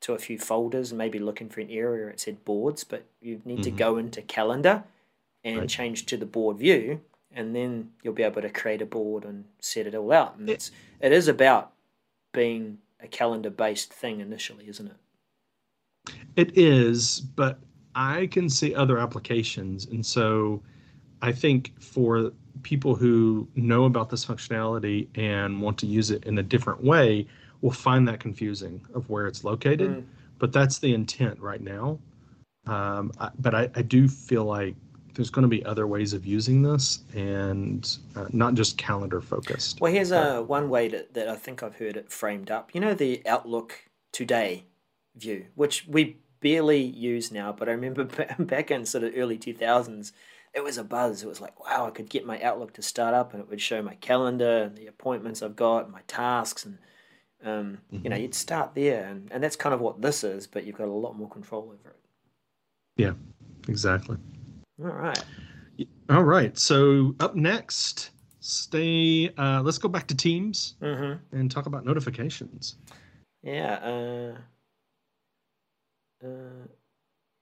to 0.00 0.14
a 0.14 0.18
few 0.18 0.38
folders, 0.38 0.92
maybe 0.92 1.18
looking 1.18 1.48
for 1.48 1.60
an 1.60 1.70
area 1.70 2.04
where 2.04 2.10
it 2.10 2.20
said 2.20 2.44
boards, 2.44 2.84
but 2.84 3.04
you 3.20 3.40
need 3.44 3.60
mm-hmm. 3.60 3.62
to 3.62 3.70
go 3.70 3.96
into 3.96 4.22
calendar 4.22 4.84
and 5.44 5.58
right. 5.58 5.68
change 5.68 6.06
to 6.06 6.16
the 6.16 6.26
board 6.26 6.58
view, 6.58 7.00
and 7.32 7.54
then 7.54 7.90
you'll 8.02 8.14
be 8.14 8.22
able 8.22 8.42
to 8.42 8.50
create 8.50 8.82
a 8.82 8.86
board 8.86 9.24
and 9.24 9.44
set 9.60 9.86
it 9.86 9.94
all 9.94 10.12
out. 10.12 10.36
And 10.36 10.48
it's 10.48 10.70
it 11.00 11.12
is 11.12 11.28
about 11.28 11.72
being 12.32 12.78
a 13.00 13.08
calendar 13.08 13.50
based 13.50 13.92
thing 13.92 14.20
initially, 14.20 14.68
isn't 14.68 14.86
it? 14.86 16.14
It 16.36 16.56
is, 16.56 17.20
but 17.20 17.58
I 17.94 18.26
can 18.26 18.48
see 18.48 18.74
other 18.74 18.98
applications, 18.98 19.86
and 19.86 20.04
so 20.04 20.62
I 21.22 21.32
think 21.32 21.80
for 21.80 22.32
people 22.62 22.94
who 22.94 23.48
know 23.54 23.84
about 23.84 24.10
this 24.10 24.24
functionality 24.24 25.08
and 25.14 25.60
want 25.60 25.78
to 25.78 25.86
use 25.86 26.10
it 26.10 26.24
in 26.24 26.38
a 26.38 26.42
different 26.42 26.82
way 26.82 27.26
will 27.60 27.72
find 27.72 28.06
that 28.08 28.20
confusing 28.20 28.80
of 28.94 29.08
where 29.10 29.26
it's 29.26 29.44
located. 29.44 29.90
Mm. 29.90 30.04
But 30.38 30.52
that's 30.52 30.78
the 30.78 30.94
intent 30.94 31.40
right 31.40 31.60
now. 31.60 31.98
Um, 32.66 33.12
I, 33.18 33.30
but 33.38 33.54
I, 33.54 33.70
I, 33.74 33.82
do 33.82 34.08
feel 34.08 34.44
like 34.44 34.74
there's 35.14 35.30
going 35.30 35.42
to 35.42 35.48
be 35.48 35.64
other 35.64 35.86
ways 35.86 36.12
of 36.12 36.26
using 36.26 36.60
this 36.62 37.00
and 37.14 37.96
uh, 38.14 38.26
not 38.30 38.54
just 38.54 38.76
calendar 38.76 39.22
focused. 39.22 39.80
Well, 39.80 39.90
here's 39.90 40.10
a, 40.10 40.42
one 40.42 40.68
way 40.68 40.88
that, 40.88 41.14
that 41.14 41.28
I 41.28 41.36
think 41.36 41.62
I've 41.62 41.76
heard 41.76 41.96
it 41.96 42.12
framed 42.12 42.50
up. 42.50 42.74
You 42.74 42.80
know, 42.82 42.92
the 42.92 43.22
Outlook 43.26 43.84
Today 44.12 44.64
view, 45.16 45.46
which 45.54 45.86
we 45.88 46.18
barely 46.40 46.82
use 46.82 47.32
now, 47.32 47.52
but 47.52 47.68
I 47.68 47.72
remember 47.72 48.04
back 48.38 48.70
in 48.70 48.84
sort 48.84 49.04
of 49.04 49.12
early 49.16 49.38
2000s, 49.38 50.12
it 50.54 50.62
was 50.62 50.78
a 50.78 50.84
buzz. 50.84 51.22
It 51.22 51.28
was 51.28 51.40
like, 51.40 51.58
wow, 51.64 51.86
I 51.86 51.90
could 51.90 52.08
get 52.08 52.26
my 52.26 52.40
Outlook 52.40 52.72
to 52.74 52.82
start 52.82 53.14
up 53.14 53.32
and 53.32 53.42
it 53.42 53.48
would 53.48 53.60
show 53.60 53.82
my 53.82 53.94
calendar 53.94 54.64
and 54.64 54.76
the 54.76 54.86
appointments 54.86 55.42
I've 55.42 55.56
got, 55.56 55.90
my 55.90 56.02
tasks, 56.06 56.64
and 56.64 56.78
um, 57.44 57.78
mm-hmm. 57.92 58.04
you 58.04 58.10
know, 58.10 58.16
mm-hmm. 58.16 58.22
you'd 58.22 58.34
start 58.34 58.74
there, 58.74 59.04
and, 59.04 59.30
and 59.30 59.42
that's 59.42 59.56
kind 59.56 59.74
of 59.74 59.80
what 59.80 60.02
this 60.02 60.24
is, 60.24 60.46
but 60.46 60.64
you've 60.64 60.76
got 60.76 60.88
a 60.88 60.92
lot 60.92 61.16
more 61.16 61.28
control 61.28 61.64
over 61.64 61.90
it. 61.90 61.96
Yeah, 62.96 63.12
exactly. 63.68 64.16
All 64.82 64.90
right. 64.90 65.24
All 66.10 66.24
right. 66.24 66.56
So 66.58 67.14
up 67.20 67.36
next, 67.36 68.10
stay. 68.40 69.32
Uh, 69.38 69.62
let's 69.62 69.78
go 69.78 69.88
back 69.88 70.08
to 70.08 70.16
Teams 70.16 70.74
mm-hmm. 70.82 71.36
and 71.36 71.50
talk 71.50 71.66
about 71.66 71.84
notifications. 71.84 72.76
Yeah. 73.42 74.34
Uh, 76.22 76.26
uh, 76.26 76.66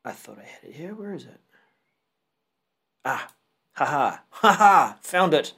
I 0.04 0.12
thought 0.12 0.38
I 0.38 0.44
had 0.44 0.70
it 0.70 0.74
here. 0.74 0.94
Where 0.94 1.14
is 1.14 1.24
it? 1.24 1.40
Ah, 3.08 3.28
haha, 3.74 4.16
haha, 4.30 4.94
found 5.00 5.32
it. 5.32 5.52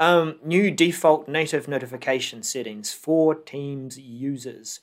Um, 0.00 0.40
new 0.42 0.72
default 0.72 1.28
native 1.28 1.68
notification 1.68 2.42
settings 2.42 2.92
for 2.92 3.36
Teams 3.36 3.96
users. 3.96 4.80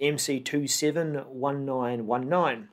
MC271919. 0.00 2.68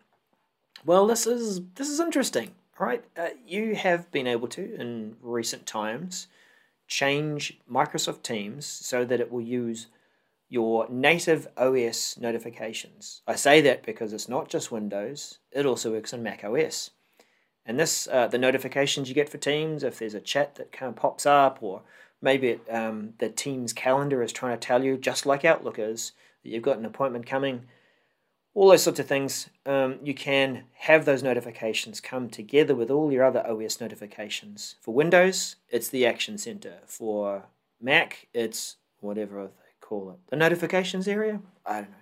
Well, 0.86 1.06
this 1.06 1.28
is 1.28 1.60
this 1.76 1.90
is 1.90 2.00
interesting, 2.00 2.52
right? 2.80 3.04
Uh, 3.18 3.32
you 3.46 3.76
have 3.76 4.10
been 4.10 4.26
able 4.26 4.48
to 4.48 4.74
in 4.76 5.18
recent 5.22 5.66
times 5.66 6.28
change 6.88 7.60
Microsoft 7.70 8.24
Teams 8.24 8.66
so 8.66 9.04
that 9.04 9.20
it 9.20 9.30
will 9.30 9.42
use 9.42 9.88
your 10.48 10.88
native 10.90 11.50
OS 11.58 12.18
notifications. 12.18 13.22
I 13.28 13.36
say 13.36 13.60
that 13.60 13.84
because 13.84 14.14
it's 14.14 14.30
not 14.30 14.48
just 14.48 14.72
Windows; 14.72 15.40
it 15.52 15.66
also 15.66 15.92
works 15.92 16.14
on 16.14 16.24
Mac 16.24 16.46
OS. 16.46 16.92
And 17.68 17.78
this, 17.78 18.08
uh, 18.10 18.28
the 18.28 18.38
notifications 18.38 19.10
you 19.10 19.14
get 19.14 19.28
for 19.30 19.38
Teams, 19.38 19.84
if 19.84 20.00
there's 20.00 20.14
a 20.14 20.22
chat 20.22 20.56
that 20.56 20.72
kind 20.72 20.90
of 20.90 20.96
pops 20.96 21.26
up, 21.26 21.60
or 21.62 21.82
maybe 22.22 22.48
it, 22.48 22.62
um, 22.72 23.14
the 23.20 23.28
Teams 23.30 23.74
calendar 23.74 24.24
is 24.24 24.32
trying 24.32 24.58
to 24.58 24.66
tell 24.66 24.84
you, 24.84 24.98
just 24.98 25.26
like 25.26 25.44
Outlook 25.44 25.78
is, 25.78 26.14
that 26.44 26.50
you've 26.50 26.64
got 26.64 26.78
an 26.78 26.86
appointment 26.86 27.26
coming. 27.26 27.64
all 28.54 28.70
those 28.70 28.82
sorts 28.82 29.00
of 29.00 29.06
things. 29.06 29.50
Um, 29.68 30.00
you 30.02 30.16
can 30.16 30.64
have 30.74 31.06
those 31.06 31.22
notifications 31.22 32.00
come 32.00 32.28
together 32.30 32.74
with 32.74 32.90
all 32.90 33.12
your 33.12 33.24
other 33.24 33.46
OS 33.46 33.80
notifications. 33.80 34.76
For 34.82 34.96
Windows, 34.96 35.58
it's 35.70 35.90
the 35.90 36.08
Action 36.08 36.40
Center. 36.40 36.78
For 36.86 37.44
Mac, 37.80 38.28
it's 38.34 38.78
whatever 39.00 39.44
they 39.44 39.74
call 39.80 40.10
it, 40.10 40.18
the 40.30 40.36
notifications 40.36 41.08
area. 41.08 41.40
I 41.66 41.82
don't 41.82 41.92
know. 41.92 41.98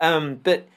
Um, 0.00 0.40
but 0.42 0.68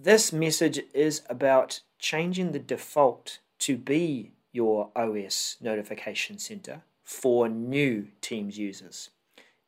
this 0.00 0.32
message 0.32 0.80
is 0.94 1.22
about 1.28 1.80
changing 1.98 2.52
the 2.52 2.60
default 2.60 3.40
to 3.58 3.76
be 3.76 4.30
your 4.52 4.90
OS 4.94 5.56
notification 5.60 6.38
center 6.38 6.82
for 7.02 7.48
new 7.48 8.06
Teams 8.20 8.56
users. 8.56 9.10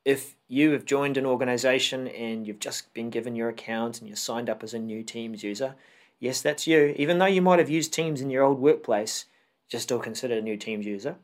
If 0.05 0.35
you 0.47 0.71
have 0.71 0.85
joined 0.85 1.17
an 1.17 1.25
organization 1.25 2.07
and 2.07 2.47
you've 2.47 2.59
just 2.59 2.93
been 2.93 3.09
given 3.09 3.35
your 3.35 3.49
account 3.49 3.99
and 3.99 4.07
you're 4.07 4.15
signed 4.15 4.49
up 4.49 4.63
as 4.63 4.73
a 4.73 4.79
new 4.79 5.03
Teams 5.03 5.43
user, 5.43 5.75
yes, 6.19 6.41
that's 6.41 6.65
you. 6.65 6.95
Even 6.95 7.19
though 7.19 7.25
you 7.25 7.41
might 7.41 7.59
have 7.59 7.69
used 7.69 7.93
Teams 7.93 8.21
in 8.21 8.29
your 8.29 8.43
old 8.43 8.59
workplace, 8.59 9.25
you're 9.69 9.81
still 9.81 9.99
considered 9.99 10.37
a 10.37 10.41
new 10.41 10.55
Teams 10.55 10.85
user. 10.85 11.17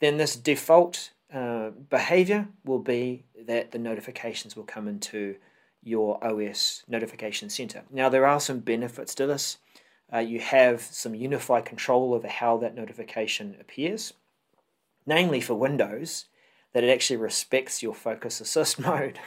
Then 0.00 0.18
this 0.18 0.36
default 0.36 1.12
uh, 1.32 1.70
behavior 1.88 2.48
will 2.66 2.80
be 2.80 3.24
that 3.46 3.70
the 3.70 3.78
notifications 3.78 4.54
will 4.54 4.64
come 4.64 4.88
into 4.88 5.36
your 5.82 6.22
OS 6.24 6.84
notification 6.88 7.50
center. 7.50 7.82
Now, 7.90 8.08
there 8.08 8.26
are 8.26 8.40
some 8.40 8.60
benefits 8.60 9.14
to 9.16 9.26
this. 9.26 9.58
Uh, 10.12 10.18
you 10.18 10.40
have 10.40 10.80
some 10.80 11.14
unified 11.14 11.64
control 11.64 12.14
over 12.14 12.28
how 12.28 12.58
that 12.58 12.74
notification 12.74 13.56
appears, 13.60 14.12
namely 15.06 15.40
for 15.40 15.54
Windows, 15.54 16.26
that 16.72 16.84
it 16.84 16.90
actually 16.90 17.16
respects 17.16 17.82
your 17.82 17.94
focus 17.94 18.40
assist 18.40 18.78
mode, 18.80 19.18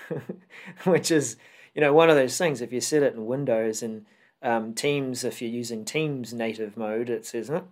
which 0.83 1.11
is, 1.11 1.37
you 1.73 1.81
know, 1.81 1.93
one 1.93 2.09
of 2.09 2.15
those 2.15 2.37
things. 2.37 2.61
If 2.61 2.71
you 2.71 2.81
set 2.81 3.03
it 3.03 3.15
in 3.15 3.25
Windows 3.25 3.81
and 3.81 4.05
um, 4.41 4.73
Teams, 4.73 5.23
if 5.23 5.41
you're 5.41 5.51
using 5.51 5.85
Teams 5.85 6.33
native 6.33 6.77
mode, 6.77 7.09
it 7.09 7.25
says, 7.25 7.49
oh, 7.49 7.67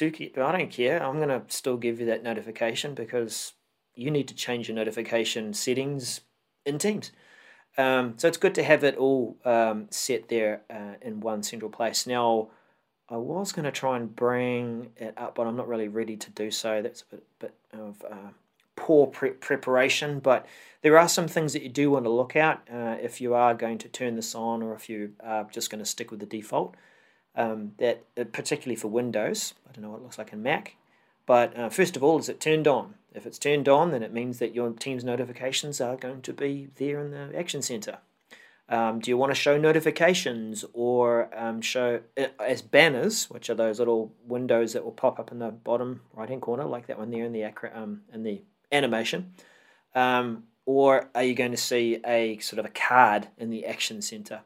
I 0.00 0.08
don't 0.08 0.70
care. 0.70 1.02
I'm 1.02 1.16
going 1.16 1.28
to 1.28 1.42
still 1.48 1.76
give 1.76 2.00
you 2.00 2.06
that 2.06 2.22
notification 2.22 2.94
because 2.94 3.52
you 3.94 4.10
need 4.10 4.28
to 4.28 4.34
change 4.34 4.68
your 4.68 4.76
notification 4.76 5.52
settings 5.52 6.20
in 6.64 6.78
Teams. 6.78 7.10
Um, 7.78 8.14
so 8.18 8.28
it's 8.28 8.36
good 8.36 8.54
to 8.56 8.62
have 8.62 8.84
it 8.84 8.96
all 8.96 9.36
um, 9.44 9.86
set 9.90 10.28
there 10.28 10.62
uh, 10.70 10.94
in 11.00 11.20
one 11.20 11.42
central 11.42 11.70
place. 11.70 12.06
Now, 12.06 12.48
I 13.08 13.16
was 13.16 13.52
going 13.52 13.64
to 13.64 13.72
try 13.72 13.96
and 13.96 14.14
bring 14.14 14.90
it 14.96 15.14
up, 15.16 15.34
but 15.34 15.46
I'm 15.46 15.56
not 15.56 15.68
really 15.68 15.88
ready 15.88 16.16
to 16.16 16.30
do 16.30 16.50
so. 16.50 16.82
That's 16.82 17.02
a 17.02 17.16
bit, 17.16 17.24
bit 17.38 17.54
of 17.72 18.04
uh, 18.10 18.30
poor 18.76 19.06
pre 19.06 19.30
preparation, 19.30 20.18
but 20.18 20.46
there 20.82 20.98
are 20.98 21.08
some 21.08 21.28
things 21.28 21.52
that 21.52 21.62
you 21.62 21.68
do 21.68 21.90
want 21.90 22.04
to 22.04 22.10
look 22.10 22.36
at 22.36 22.66
uh, 22.72 22.96
if 23.00 23.20
you 23.20 23.34
are 23.34 23.54
going 23.54 23.78
to 23.78 23.88
turn 23.88 24.16
this 24.16 24.34
on 24.34 24.62
or 24.62 24.74
if 24.74 24.88
you 24.88 25.12
are 25.20 25.44
just 25.50 25.70
going 25.70 25.78
to 25.78 25.88
stick 25.88 26.10
with 26.10 26.20
the 26.20 26.26
default. 26.26 26.74
Um, 27.34 27.72
that 27.78 28.04
uh, 28.18 28.24
particularly 28.24 28.76
for 28.76 28.88
Windows, 28.88 29.54
I 29.66 29.72
don't 29.72 29.82
know 29.82 29.90
what 29.90 30.00
it 30.00 30.02
looks 30.02 30.18
like 30.18 30.34
in 30.34 30.42
Mac, 30.42 30.76
but 31.24 31.56
uh, 31.56 31.70
first 31.70 31.96
of 31.96 32.04
all, 32.04 32.18
is 32.18 32.28
it 32.28 32.40
turned 32.40 32.68
on? 32.68 32.94
If 33.14 33.26
it's 33.26 33.38
turned 33.38 33.68
on, 33.68 33.90
then 33.90 34.02
it 34.02 34.12
means 34.12 34.38
that 34.38 34.54
your 34.54 34.70
team's 34.70 35.04
notifications 35.04 35.80
are 35.80 35.96
going 35.96 36.22
to 36.22 36.32
be 36.32 36.68
there 36.76 37.00
in 37.00 37.10
the 37.10 37.38
Action 37.38 37.62
Center. 37.62 37.98
Um, 38.68 39.00
do 39.00 39.10
you 39.10 39.18
want 39.18 39.30
to 39.30 39.34
show 39.34 39.58
notifications 39.58 40.64
or 40.72 41.28
um, 41.36 41.60
show 41.60 42.00
uh, 42.18 42.28
as 42.40 42.62
banners, 42.62 43.28
which 43.28 43.50
are 43.50 43.54
those 43.54 43.78
little 43.78 44.14
windows 44.26 44.72
that 44.72 44.84
will 44.84 44.92
pop 44.92 45.18
up 45.18 45.30
in 45.30 45.40
the 45.40 45.50
bottom 45.50 46.00
right 46.14 46.28
hand 46.28 46.40
corner, 46.40 46.64
like 46.64 46.86
that 46.86 46.98
one 46.98 47.10
there 47.10 47.24
in 47.24 47.32
the 47.32 47.44
um, 47.74 48.02
in 48.12 48.22
the 48.22 48.40
animation? 48.70 49.34
Um, 49.94 50.44
or 50.64 51.10
are 51.14 51.24
you 51.24 51.34
going 51.34 51.50
to 51.50 51.56
see 51.56 51.98
a 52.06 52.38
sort 52.38 52.60
of 52.60 52.64
a 52.64 52.70
card 52.70 53.28
in 53.36 53.50
the 53.50 53.66
Action 53.66 54.00
Center? 54.00 54.40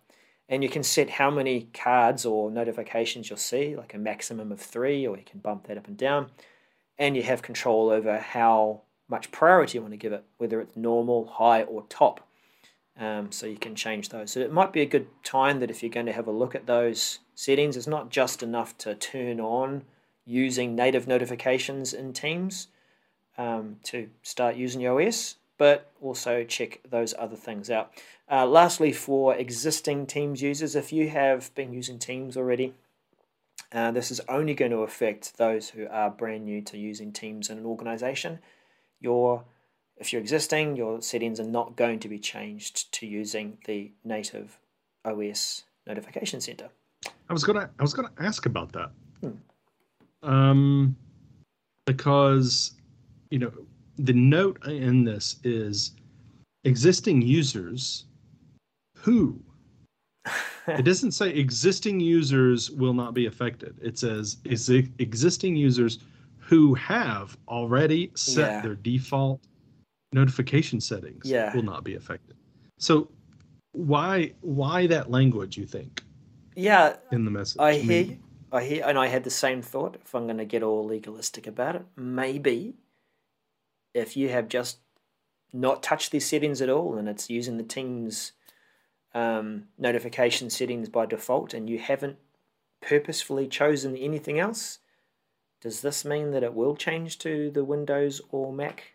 And 0.48 0.62
you 0.62 0.70
can 0.70 0.82
set 0.82 1.10
how 1.10 1.30
many 1.30 1.68
cards 1.74 2.24
or 2.24 2.50
notifications 2.50 3.28
you'll 3.28 3.36
see, 3.36 3.76
like 3.76 3.94
a 3.94 3.98
maximum 3.98 4.50
of 4.50 4.60
three, 4.60 5.06
or 5.06 5.16
you 5.16 5.24
can 5.24 5.40
bump 5.40 5.66
that 5.66 5.76
up 5.76 5.88
and 5.88 5.96
down 5.96 6.30
and 6.98 7.16
you 7.16 7.22
have 7.22 7.42
control 7.42 7.90
over 7.90 8.18
how 8.18 8.82
much 9.08 9.30
priority 9.30 9.78
you 9.78 9.82
want 9.82 9.92
to 9.92 9.98
give 9.98 10.12
it, 10.12 10.24
whether 10.38 10.60
it's 10.60 10.76
normal, 10.76 11.26
high, 11.26 11.62
or 11.62 11.84
top. 11.88 12.26
Um, 12.98 13.30
so 13.30 13.46
you 13.46 13.58
can 13.58 13.74
change 13.74 14.08
those. 14.08 14.30
So 14.30 14.40
it 14.40 14.52
might 14.52 14.72
be 14.72 14.80
a 14.80 14.86
good 14.86 15.06
time 15.22 15.60
that 15.60 15.70
if 15.70 15.82
you're 15.82 15.90
going 15.90 16.06
to 16.06 16.12
have 16.12 16.26
a 16.26 16.32
look 16.32 16.54
at 16.54 16.66
those 16.66 17.18
settings, 17.34 17.76
it's 17.76 17.86
not 17.86 18.08
just 18.08 18.42
enough 18.42 18.76
to 18.78 18.94
turn 18.94 19.38
on 19.38 19.82
using 20.24 20.74
native 20.74 21.06
notifications 21.06 21.92
in 21.92 22.14
Teams 22.14 22.68
um, 23.36 23.76
to 23.84 24.08
start 24.22 24.56
using 24.56 24.80
your 24.80 25.00
OS, 25.00 25.36
but 25.58 25.92
also 26.00 26.42
check 26.42 26.80
those 26.88 27.14
other 27.18 27.36
things 27.36 27.70
out. 27.70 27.92
Uh, 28.30 28.46
lastly, 28.46 28.92
for 28.92 29.34
existing 29.34 30.06
Teams 30.06 30.40
users, 30.42 30.74
if 30.74 30.92
you 30.92 31.10
have 31.10 31.54
been 31.54 31.72
using 31.72 31.98
Teams 31.98 32.36
already, 32.36 32.74
uh, 33.72 33.90
this 33.90 34.10
is 34.10 34.20
only 34.28 34.54
going 34.54 34.70
to 34.70 34.78
affect 34.78 35.38
those 35.38 35.70
who 35.70 35.86
are 35.88 36.10
brand 36.10 36.44
new 36.44 36.62
to 36.62 36.78
using 36.78 37.12
Teams 37.12 37.50
in 37.50 37.58
an 37.58 37.66
organization. 37.66 38.38
Your, 39.00 39.44
if 39.96 40.12
you're 40.12 40.22
existing, 40.22 40.76
your 40.76 41.02
settings 41.02 41.40
are 41.40 41.44
not 41.44 41.76
going 41.76 41.98
to 42.00 42.08
be 42.08 42.18
changed 42.18 42.92
to 42.94 43.06
using 43.06 43.58
the 43.66 43.92
native 44.04 44.58
OS 45.04 45.64
notification 45.86 46.40
center. 46.40 46.68
I 47.28 47.32
was 47.32 47.44
gonna 47.44 47.70
I 47.78 47.82
was 47.82 47.94
gonna 47.94 48.12
ask 48.18 48.46
about 48.46 48.72
that. 48.72 48.90
Hmm. 49.20 50.28
Um, 50.28 50.96
because 51.86 52.72
you 53.30 53.38
know 53.38 53.52
the 53.98 54.12
note 54.12 54.64
in 54.66 55.04
this 55.04 55.36
is 55.44 55.92
existing 56.64 57.22
users 57.22 58.04
who 58.96 59.40
it 60.68 60.84
doesn't 60.84 61.12
say 61.12 61.30
existing 61.30 62.00
users 62.00 62.70
will 62.70 62.94
not 62.94 63.14
be 63.14 63.26
affected. 63.26 63.78
It 63.82 63.98
says 63.98 64.38
is 64.44 64.68
existing 64.70 65.56
users 65.56 65.98
who 66.38 66.74
have 66.74 67.36
already 67.48 68.10
set 68.14 68.50
yeah. 68.50 68.60
their 68.60 68.74
default 68.76 69.40
notification 70.12 70.80
settings 70.80 71.28
yeah. 71.28 71.54
will 71.54 71.62
not 71.62 71.84
be 71.84 71.94
affected. 71.94 72.36
So 72.78 73.08
why 73.72 74.32
why 74.40 74.86
that 74.86 75.10
language 75.10 75.56
you 75.56 75.66
think? 75.66 76.02
Yeah. 76.54 76.96
In 77.12 77.24
the 77.24 77.30
message. 77.30 77.60
I 77.60 77.74
hear 77.74 78.02
you. 78.02 78.18
I 78.52 78.64
hear 78.64 78.84
and 78.86 78.98
I 78.98 79.08
had 79.08 79.24
the 79.24 79.30
same 79.30 79.60
thought 79.60 79.96
if 80.04 80.14
I'm 80.14 80.24
going 80.24 80.38
to 80.38 80.44
get 80.44 80.62
all 80.62 80.84
legalistic 80.84 81.46
about 81.46 81.76
it. 81.76 81.84
Maybe 81.96 82.74
if 83.94 84.16
you 84.16 84.28
have 84.28 84.48
just 84.48 84.78
not 85.52 85.82
touched 85.82 86.12
these 86.12 86.26
settings 86.26 86.60
at 86.60 86.68
all 86.68 86.96
and 86.96 87.08
it's 87.08 87.30
using 87.30 87.56
the 87.56 87.62
team's 87.62 88.32
um, 89.16 89.64
notification 89.78 90.50
settings 90.50 90.90
by 90.90 91.06
default 91.06 91.54
and 91.54 91.70
you 91.70 91.78
haven't 91.78 92.18
purposefully 92.82 93.48
chosen 93.48 93.96
anything 93.96 94.38
else, 94.38 94.80
does 95.62 95.80
this 95.80 96.04
mean 96.04 96.32
that 96.32 96.42
it 96.42 96.52
will 96.52 96.76
change 96.76 97.18
to 97.20 97.50
the 97.50 97.64
Windows 97.64 98.20
or 98.28 98.52
Mac 98.52 98.92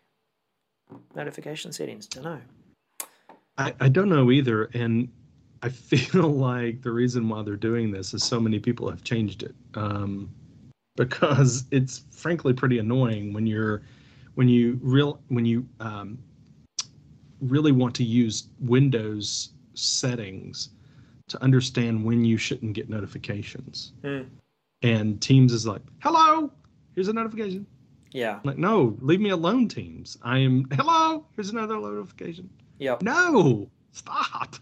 notification 1.16 1.72
settings? 1.72 2.06
Don't 2.06 2.22
know. 2.22 2.40
I, 3.58 3.74
I 3.80 3.88
don't 3.88 4.08
know 4.08 4.30
either. 4.30 4.70
And 4.74 5.08
I 5.60 5.68
feel 5.70 6.30
like 6.30 6.82
the 6.82 6.92
reason 6.92 7.28
why 7.28 7.42
they're 7.42 7.56
doing 7.56 7.90
this 7.90 8.14
is 8.14 8.22
so 8.22 8.38
many 8.38 8.60
people 8.60 8.88
have 8.88 9.02
changed 9.02 9.42
it. 9.42 9.56
Um, 9.74 10.32
because 10.94 11.64
it's 11.72 12.04
frankly 12.10 12.52
pretty 12.52 12.78
annoying 12.78 13.32
when 13.32 13.46
you're 13.46 13.82
when 14.34 14.46
you 14.46 14.78
real 14.82 15.20
when 15.28 15.46
you 15.46 15.66
um, 15.80 16.18
really 17.40 17.72
want 17.72 17.94
to 17.94 18.04
use 18.04 18.48
Windows 18.60 19.50
settings 19.74 20.70
to 21.28 21.42
understand 21.42 22.04
when 22.04 22.24
you 22.24 22.36
shouldn't 22.36 22.74
get 22.74 22.88
notifications. 22.88 23.92
Hmm. 24.02 24.22
And 24.82 25.20
Teams 25.20 25.52
is 25.52 25.66
like, 25.66 25.82
hello, 26.00 26.50
here's 26.94 27.08
a 27.08 27.12
notification. 27.12 27.66
Yeah. 28.10 28.34
I'm 28.34 28.40
like, 28.44 28.58
no, 28.58 28.96
leave 29.00 29.20
me 29.20 29.30
alone, 29.30 29.68
Teams. 29.68 30.18
I 30.22 30.38
am, 30.38 30.66
hello, 30.72 31.24
here's 31.34 31.50
another 31.50 31.76
notification. 31.76 32.50
Yep. 32.78 33.02
No, 33.02 33.70
stop. 33.92 34.56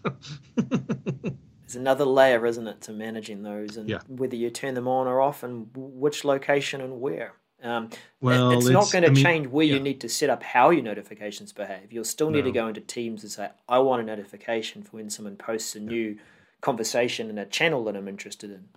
There's 0.55 1.79
another 1.79 2.05
layer, 2.05 2.45
isn't 2.45 2.67
it, 2.67 2.81
to 2.81 2.91
managing 2.91 3.43
those 3.43 3.77
and 3.77 3.89
yeah. 3.89 3.99
whether 4.07 4.35
you 4.35 4.49
turn 4.49 4.73
them 4.73 4.87
on 4.87 5.07
or 5.07 5.21
off 5.21 5.43
and 5.43 5.69
which 5.73 6.25
location 6.25 6.81
and 6.81 6.99
where. 6.99 7.33
Um, 7.63 7.89
well, 8.21 8.51
it's, 8.51 8.65
it's 8.65 8.73
not 8.73 8.91
going 8.91 9.03
to 9.03 9.09
I 9.09 9.13
mean, 9.13 9.23
change 9.23 9.47
where 9.47 9.65
yeah. 9.65 9.75
you 9.75 9.79
need 9.79 10.01
to 10.01 10.09
set 10.09 10.29
up 10.29 10.41
how 10.43 10.71
your 10.71 10.83
notifications 10.83 11.53
behave. 11.53 11.91
You'll 11.93 12.03
still 12.03 12.29
need 12.31 12.39
No. 12.39 12.45
to 12.45 12.51
go 12.51 12.67
into 12.67 12.81
Teams 12.81 13.23
and 13.23 13.31
say, 13.31 13.49
I 13.69 13.79
want 13.79 14.01
a 14.01 14.05
notification 14.05 14.81
for 14.83 14.97
when 14.97 15.09
someone 15.09 15.35
posts 15.35 15.75
a 15.75 15.79
new 15.79 16.17
conversation 16.61 17.29
in 17.29 17.37
a 17.37 17.45
channel 17.45 17.83
that 17.85 17.95
I'm 17.95 18.07
interested 18.07 18.51
in. 18.51 18.69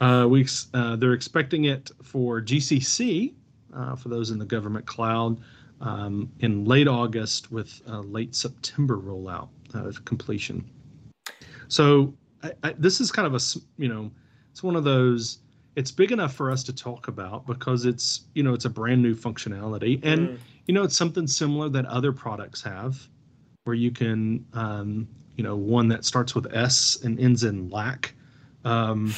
Uh, 0.00 0.26
we 0.28 0.46
uh, 0.74 0.96
they're 0.96 1.14
expecting 1.14 1.64
it 1.64 1.90
for 2.02 2.42
GCC 2.42 3.32
uh, 3.74 3.96
for 3.96 4.08
those 4.08 4.30
in 4.30 4.38
the 4.38 4.44
government 4.44 4.84
cloud 4.86 5.40
um, 5.80 6.30
in 6.40 6.64
late 6.64 6.88
August 6.88 7.50
with 7.50 7.80
a 7.86 8.00
late 8.00 8.34
September 8.34 8.98
rollout 8.98 9.48
uh, 9.74 9.92
completion. 10.04 10.68
So 11.68 12.12
I, 12.42 12.52
I, 12.62 12.72
this 12.72 13.00
is 13.00 13.10
kind 13.10 13.26
of 13.26 13.34
a 13.34 13.40
you 13.80 13.88
know 13.88 14.10
it's 14.50 14.62
one 14.62 14.76
of 14.76 14.84
those 14.84 15.38
it's 15.76 15.90
big 15.90 16.12
enough 16.12 16.34
for 16.34 16.50
us 16.50 16.62
to 16.64 16.72
talk 16.72 17.08
about 17.08 17.46
because 17.46 17.84
it's 17.84 18.22
you 18.34 18.42
know 18.42 18.54
it's 18.54 18.64
a 18.64 18.70
brand 18.70 19.02
new 19.02 19.14
functionality. 19.14 20.00
And 20.02 20.28
Mm. 20.28 20.38
you 20.66 20.74
know 20.74 20.82
it's 20.82 20.96
something 20.96 21.26
similar 21.26 21.68
that 21.70 21.86
other 21.86 22.12
products 22.12 22.62
have 22.62 23.08
where 23.64 23.74
you 23.76 23.90
can 23.90 24.44
um, 24.52 25.08
you 25.36 25.44
know 25.44 25.56
one 25.56 25.88
that 25.88 26.04
starts 26.04 26.34
with 26.34 26.52
s 26.54 26.98
and 27.02 27.18
ends 27.18 27.44
in 27.44 27.68
lac 27.70 28.12
um, 28.64 29.14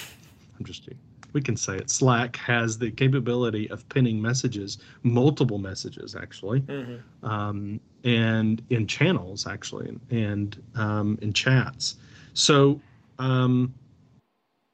i'm 0.58 0.64
just 0.64 0.88
we 1.32 1.42
can 1.42 1.56
say 1.56 1.76
it. 1.76 1.90
Slack 1.90 2.36
has 2.36 2.78
the 2.78 2.90
capability 2.90 3.68
of 3.70 3.86
pinning 3.90 4.22
messages 4.22 4.78
multiple 5.02 5.58
messages 5.58 6.14
actually 6.14 6.60
Mhm. 6.60 7.02
um, 7.22 7.80
and 8.04 8.62
in 8.70 8.86
channels 8.86 9.46
actually 9.46 9.94
and 10.10 10.62
um, 10.76 11.18
in 11.20 11.32
chats. 11.34 11.96
So 12.32 12.80
um, 13.18 13.74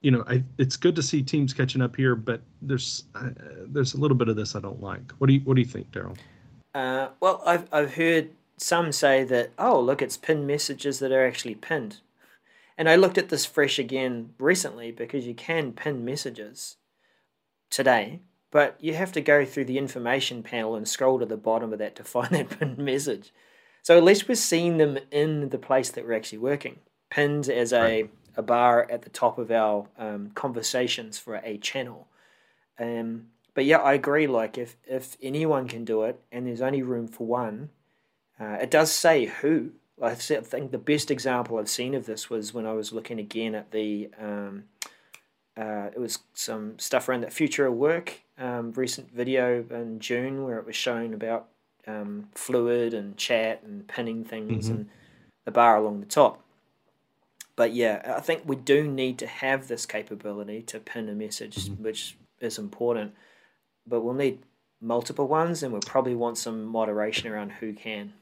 you 0.03 0.11
know 0.11 0.25
I, 0.29 0.43
it's 0.59 0.77
good 0.77 0.95
to 0.97 1.03
see 1.03 1.23
teams 1.23 1.55
catching 1.55 1.81
up 1.81 1.97
here 1.97 2.15
but 2.15 2.41
there's 2.61 3.05
uh, 3.15 3.31
there's 3.67 3.95
a 3.95 3.99
little 3.99 4.17
bit 4.17 4.29
of 4.29 4.37
this 4.37 4.55
i 4.55 4.61
don't 4.61 4.83
like 4.83 5.13
what 5.19 5.29
do 5.29 5.33
you 5.35 5.41
what 5.41 5.55
do 5.55 5.61
you 5.61 5.67
think 5.67 5.91
daryl 5.91 6.17
Uh, 6.75 7.09
well, 7.21 7.43
I've, 7.45 7.67
I've 7.73 7.95
heard 7.95 8.31
some 8.57 8.93
say 8.93 9.25
that, 9.25 9.51
oh, 9.59 9.81
look, 9.81 10.01
it's 10.01 10.17
pinned 10.17 10.47
messages 10.47 10.99
that 11.01 11.13
are 11.13 11.27
actually 11.27 11.55
pinned. 11.55 11.99
And 12.79 12.89
I 12.89 12.97
looked 12.97 13.19
at 13.19 13.29
this 13.29 13.45
fresh 13.45 13.79
again 13.79 14.31
recently 14.39 14.91
because 14.91 15.27
you 15.27 15.35
can 15.35 15.73
pin 15.73 16.05
messages 16.05 16.77
today, 17.71 18.21
but 18.51 18.77
you 18.81 18.95
have 18.95 19.13
to 19.13 19.21
go 19.21 19.45
through 19.45 19.67
the 19.67 19.79
information 19.79 20.43
panel 20.43 20.75
and 20.75 20.89
scroll 20.89 21.19
to 21.19 21.27
the 21.27 21.37
bottom 21.37 21.73
of 21.73 21.79
that 21.79 21.97
to 21.97 22.05
find 22.15 22.31
that 22.31 22.59
pinned 22.59 22.79
message. 22.79 23.33
So 23.83 23.97
at 23.97 24.05
least 24.05 24.29
we're 24.29 24.37
seeing 24.37 24.79
them 24.79 24.99
in 25.11 25.51
the 25.51 25.59
place 25.59 25.91
that 25.91 26.07
we're 26.07 26.15
actually 26.15 26.39
working. 26.39 26.79
Pinned 27.11 27.49
as 27.49 27.73
a, 27.73 27.83
Right. 27.83 28.11
A 28.37 28.43
bar 28.43 28.87
at 28.91 29.03
the 29.03 29.11
top 29.11 29.39
of 29.39 29.51
our 29.51 29.89
um, 29.99 30.31
conversations 30.35 31.19
for 31.19 31.37
a 31.37 31.59
channel. 31.59 32.09
Um, 32.79 33.29
but 33.55 33.65
yeah, 33.65 33.79
I 33.79 33.95
agree. 33.95 34.27
Like 34.27 34.57
if 34.59 34.77
if 34.87 35.17
anyone 35.23 35.69
can 35.69 35.85
do 35.85 36.03
it, 36.05 36.21
and 36.31 36.47
there's 36.47 36.63
only 36.63 36.83
room 36.83 37.09
for 37.09 37.27
one, 37.27 37.71
uh, 38.41 38.59
it 38.61 38.71
does 38.71 38.91
say 38.93 39.27
who. 39.27 39.73
I 40.01 40.15
think 40.15 40.73
the 40.73 40.79
best 40.79 41.11
example 41.11 41.59
I've 41.59 41.69
seen 41.69 41.95
of 41.95 42.07
this 42.07 42.29
was 42.29 42.53
when 42.53 42.67
I 42.67 42.73
was 42.73 42.93
looking 42.93 43.19
again 43.19 43.55
at 43.55 43.71
the. 43.71 44.11
Um, 44.21 44.65
uh, 45.55 45.91
it 45.95 45.99
was 46.01 46.21
some 46.33 46.79
stuff 46.79 47.09
around 47.09 47.21
that 47.21 47.33
future 47.33 47.67
of 47.67 47.75
work 47.75 48.23
um, 48.39 48.73
recent 48.73 49.11
video 49.13 49.65
in 49.71 50.01
June 50.01 50.45
where 50.45 50.59
it 50.59 50.67
was 50.67 50.77
showing 50.77 51.15
about 51.15 51.49
um, 51.87 52.29
fluid 52.35 52.95
and 52.95 53.17
chat 53.17 53.63
and 53.63 53.87
pinning 53.87 54.25
things 54.25 54.69
Mhm. 54.69 54.71
and 54.71 54.89
the 55.45 55.51
bar 55.51 55.77
along 55.77 56.01
the 56.01 56.07
top. 56.07 56.43
But 57.57 57.75
yeah, 57.75 58.15
I 58.17 58.21
think 58.21 58.43
we 58.47 58.57
do 58.57 58.85
need 58.85 59.19
to 59.19 59.27
have 59.27 59.69
this 59.69 59.87
capability 59.87 60.63
to 60.63 60.81
pin 60.81 61.09
a 61.09 61.15
message, 61.15 61.69
Mhm. 61.69 61.79
which 61.81 62.17
is 62.41 62.59
important. 62.59 63.15
But 63.87 64.01
we'll 64.01 64.15
need 64.15 64.41
multiple 64.81 65.29
ones, 65.29 65.63
and 65.63 65.73
we'll 65.73 65.83
probably 65.83 66.15
want 66.15 66.39
some 66.39 66.65
moderation 66.65 67.29
around 67.29 67.53
who 67.53 67.73
can. 67.73 68.15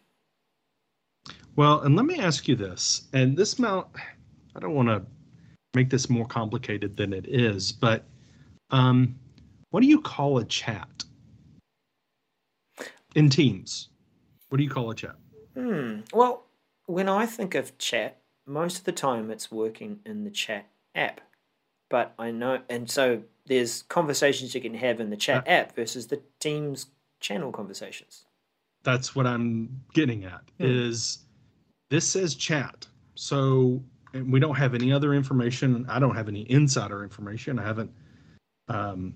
Well, 1.57 1.81
and 1.81 1.97
let 1.97 2.07
me 2.07 2.19
ask 2.19 2.49
you 2.49 2.57
this, 2.57 3.09
and 3.13 3.37
this 3.37 3.59
mount, 3.59 3.89
I 4.55 4.61
don't 4.61 4.75
want 4.75 4.89
to 4.89 5.05
make 5.75 5.91
this 5.91 6.11
more 6.11 6.27
complicated 6.27 6.97
than 6.97 7.13
it 7.13 7.27
is, 7.27 7.73
but 7.73 8.05
um, 8.71 9.19
what 9.71 9.81
do 9.81 9.87
you 9.87 10.01
call 10.01 10.39
a 10.39 10.45
chat 10.45 11.05
in 13.15 13.29
Teams? 13.29 13.89
What 14.49 14.59
do 14.59 14.65
you 14.65 14.71
call 14.71 14.91
a 14.91 14.95
chat? 14.95 15.17
Hmm. 15.55 16.01
Well, 16.13 16.45
when 16.87 17.09
I 17.09 17.27
think 17.27 17.55
of 17.55 17.77
chat, 17.79 18.20
most 18.47 18.79
of 18.79 18.85
the 18.85 18.93
time 18.93 19.31
it's 19.31 19.51
working 19.51 20.01
in 20.05 20.25
the 20.25 20.31
chat 20.31 20.67
app. 20.95 21.21
But 21.89 22.15
I 22.19 22.31
know, 22.31 22.61
and 22.69 22.89
so 22.89 23.23
there's 23.47 23.83
conversations 23.83 24.55
you 24.55 24.61
can 24.61 24.75
have 24.75 25.01
in 25.01 25.11
the 25.11 25.17
chat 25.17 25.47
app 25.49 25.75
versus 25.75 26.07
the 26.07 26.21
Teams 26.39 26.87
channel 27.19 27.51
conversations. 27.51 28.25
That's 28.83 29.15
what 29.15 29.27
I'm 29.27 29.83
getting 29.93 30.25
at. 30.25 30.43
Hmm. 30.59 30.67
Is 30.67 31.19
this 31.91 32.09
says 32.09 32.35
chat, 32.35 32.87
so 33.15 33.83
and 34.15 34.33
we 34.33 34.41
don't 34.41 34.57
have 34.57 34.75
any 34.75 34.93
other 34.93 35.15
information. 35.15 35.85
I 35.89 35.99
don't 35.99 36.15
have 36.15 36.29
any 36.29 36.51
insider 36.51 37.03
information. 37.03 37.59
I 37.59 37.65
haven't 37.65 37.91
um, 38.69 39.15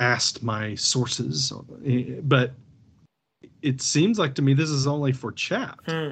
asked 0.00 0.42
my 0.42 0.74
sources, 0.74 1.52
eh, 1.84 2.20
but 2.22 2.52
it 3.62 3.80
seems 3.80 4.18
like 4.18 4.34
to 4.34 4.42
me 4.42 4.54
this 4.54 4.70
is 4.70 4.86
only 4.86 5.12
for 5.12 5.32
chat. 5.32 5.78
Hmm. 5.86 6.10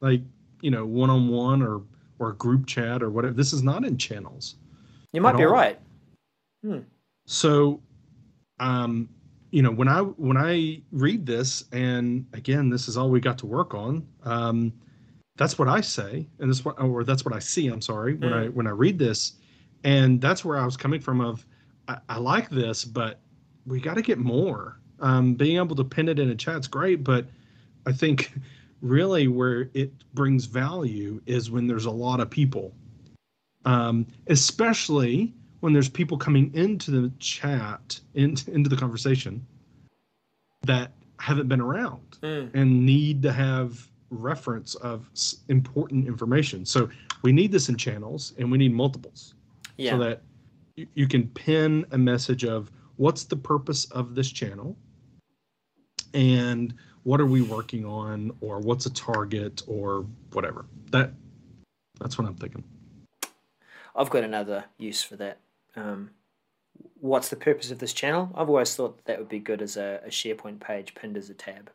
like 0.00 0.22
you 0.60 0.70
know 0.70 0.84
one 0.84 1.10
on 1.10 1.28
one 1.28 1.62
or 1.62 1.82
or 2.18 2.32
group 2.32 2.66
chat 2.66 3.02
or 3.02 3.10
whatever. 3.10 3.34
This 3.34 3.52
is 3.52 3.62
not 3.62 3.84
in 3.84 3.96
channels. 3.96 4.56
You 5.12 5.20
might 5.20 5.36
be 5.36 5.44
all. 5.44 5.52
right. 5.52 5.78
So, 7.26 7.80
um, 8.58 9.08
you 9.50 9.62
know 9.62 9.70
when 9.70 9.88
I 9.88 10.00
when 10.00 10.36
I 10.36 10.82
read 10.92 11.24
this, 11.26 11.64
and 11.72 12.26
again, 12.32 12.68
this 12.68 12.88
is 12.88 12.96
all 12.96 13.10
we 13.10 13.20
got 13.20 13.38
to 13.38 13.46
work 13.46 13.74
on. 13.74 14.06
Um, 14.24 14.72
that's 15.36 15.58
what 15.58 15.68
I 15.68 15.80
say, 15.80 16.28
and 16.38 16.50
that's 16.50 16.64
what 16.64 16.80
or 16.80 17.04
that's 17.04 17.24
what 17.24 17.34
I 17.34 17.38
see. 17.38 17.68
I'm 17.68 17.80
sorry 17.80 18.14
when 18.14 18.32
I 18.32 18.48
when 18.48 18.66
I 18.66 18.70
read 18.70 18.98
this, 18.98 19.34
and 19.84 20.20
that's 20.20 20.44
where 20.44 20.58
I 20.58 20.64
was 20.64 20.76
coming 20.76 21.00
from. 21.00 21.20
Of 21.20 21.46
I, 21.86 21.98
I 22.08 22.18
like 22.18 22.50
this, 22.50 22.84
but 22.84 23.20
we 23.66 23.80
got 23.80 23.94
to 23.94 24.02
get 24.02 24.18
more. 24.18 24.80
Um, 25.00 25.34
being 25.34 25.58
able 25.58 25.76
to 25.76 25.84
pin 25.84 26.08
it 26.08 26.18
in 26.18 26.30
a 26.30 26.34
chat's 26.34 26.66
great, 26.66 27.04
but 27.04 27.26
I 27.86 27.92
think 27.92 28.32
really 28.80 29.28
where 29.28 29.70
it 29.74 29.92
brings 30.14 30.44
value 30.44 31.20
is 31.26 31.50
when 31.50 31.66
there's 31.66 31.86
a 31.86 31.90
lot 31.90 32.20
of 32.20 32.30
people, 32.30 32.74
um, 33.64 34.06
especially 34.28 35.34
when 35.60 35.72
there's 35.72 35.88
people 35.88 36.16
coming 36.16 36.52
into 36.54 36.90
the 36.90 37.12
chat, 37.18 38.00
in, 38.14 38.36
into 38.46 38.70
the 38.70 38.76
conversation 38.76 39.44
that 40.62 40.92
haven't 41.18 41.48
been 41.48 41.60
around 41.60 42.00
Hmm. 42.22 42.46
and 42.54 42.84
need 42.86 43.22
to 43.22 43.32
have 43.32 43.88
reference 44.10 44.74
of 44.76 45.10
important 45.48 46.06
information. 46.06 46.64
So 46.64 46.88
we 47.22 47.32
need 47.32 47.52
this 47.52 47.68
in 47.68 47.76
channels 47.76 48.32
and 48.38 48.50
we 48.50 48.58
need 48.58 48.72
multiples 48.72 49.34
Yeah. 49.76 49.92
so 49.92 49.98
that 49.98 50.22
you, 50.76 50.86
you 50.94 51.06
can 51.08 51.28
pin 51.28 51.84
a 51.90 51.98
message 51.98 52.44
of 52.44 52.70
what's 52.96 53.24
the 53.24 53.36
purpose 53.36 53.84
of 53.86 54.14
this 54.14 54.30
channel 54.30 54.76
and 56.14 56.74
what 57.08 57.20
are 57.20 57.26
we 57.26 57.40
working 57.42 57.84
on 57.86 58.30
or 58.40 58.58
what's 58.58 58.86
a 58.86 58.92
target 58.92 59.62
or 59.66 60.04
whatever 60.32 60.66
that 60.90 61.10
that's 62.00 62.18
what 62.18 62.26
i'm 62.28 62.34
thinking 62.34 62.62
I've 63.96 64.10
got 64.10 64.22
another 64.22 64.66
use 64.78 65.02
for 65.02 65.16
that. 65.16 65.38
Um, 65.74 66.10
what's 67.00 67.30
the 67.30 67.36
purpose 67.36 67.72
of 67.72 67.80
this 67.80 67.92
channel? 67.92 68.30
I've 68.32 68.48
always 68.48 68.76
thought 68.76 69.04
that 69.06 69.18
would 69.18 69.28
be 69.28 69.40
good 69.40 69.60
as 69.60 69.76
a, 69.76 70.00
a 70.04 70.08
SharePoint 70.08 70.60
page 70.60 70.94
pinned 70.94 71.16
as 71.16 71.28
a 71.28 71.34
tab. 71.34 71.72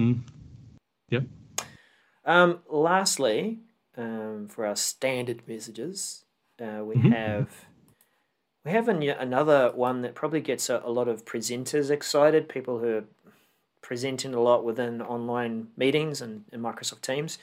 Mm. 0.00 0.20
Yep. 1.10 1.24
Um, 2.24 2.60
lastly, 2.70 3.58
um, 3.98 4.48
for 4.48 4.64
our 4.64 4.76
standard 4.76 5.42
messages. 5.46 6.24
Uh, 6.58 6.82
we 6.82 6.96
Mhm. 6.96 7.12
have 7.12 7.66
we 8.64 8.72
have 8.72 8.88
an, 8.88 9.02
another 9.02 9.70
one 9.74 10.00
that 10.00 10.14
probably 10.14 10.40
gets 10.40 10.70
a, 10.70 10.80
a 10.82 10.90
lot 10.90 11.08
of 11.08 11.26
presenters 11.26 11.90
excited, 11.90 12.48
people 12.48 12.78
who 12.78 12.96
are 12.96 13.04
presenting 13.86 14.34
a 14.34 14.40
lot 14.40 14.64
within 14.64 15.00
online 15.00 15.68
meetings 15.76 16.20
and 16.20 16.44
in 16.52 16.60
Microsoft 16.60 17.02
Teams. 17.02 17.38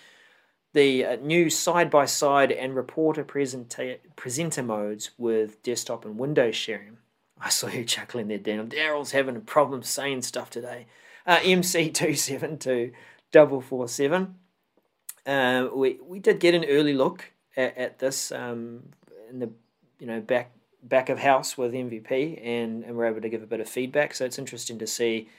The 0.74 1.06
uh, 1.06 1.16
new 1.16 1.50
side 1.50 1.90
by 1.90 2.04
side 2.04 2.52
and 2.52 2.76
reporter 2.76 3.24
presenta- 3.24 4.00
presenter 4.18 4.62
modes 4.62 5.12
with 5.18 5.64
desktop 5.64 6.04
and 6.04 6.20
Windows 6.20 6.58
sharing. 6.58 6.98
I 7.40 7.48
saw 7.48 7.68
you 7.68 7.86
chuckling 7.86 8.28
there, 8.28 8.40
Daniel. 8.40 8.66
Daryl's 8.66 9.12
having 9.12 9.38
a 9.38 9.40
problem 9.40 9.84
saying 9.84 10.24
stuff 10.24 10.50
today. 10.50 10.88
Uh, 11.26 11.38
MC272447. 11.38 14.34
Uh, 15.26 15.70
we, 15.74 15.98
we 16.06 16.20
did 16.20 16.42
get 16.42 16.54
an 16.54 16.66
early 16.66 16.94
look 16.94 17.32
at, 17.56 17.78
at 17.78 18.00
this 18.00 18.34
um, 18.34 18.90
in 19.30 19.40
the 19.40 19.50
you 19.98 20.08
know 20.08 20.20
back 20.20 20.52
back 20.84 21.08
of 21.08 21.20
house 21.20 21.58
with 21.58 21.72
MVP, 21.72 22.46
and, 22.46 22.84
and 22.84 22.98
we're 22.98 23.06
able 23.06 23.22
to 23.22 23.30
give 23.30 23.44
a 23.44 23.48
bit 23.48 23.62
of 23.62 23.70
feedback. 23.70 24.14
So 24.14 24.26
it's 24.26 24.38
interesting 24.38 24.78
to 24.80 24.88
see 24.88 25.30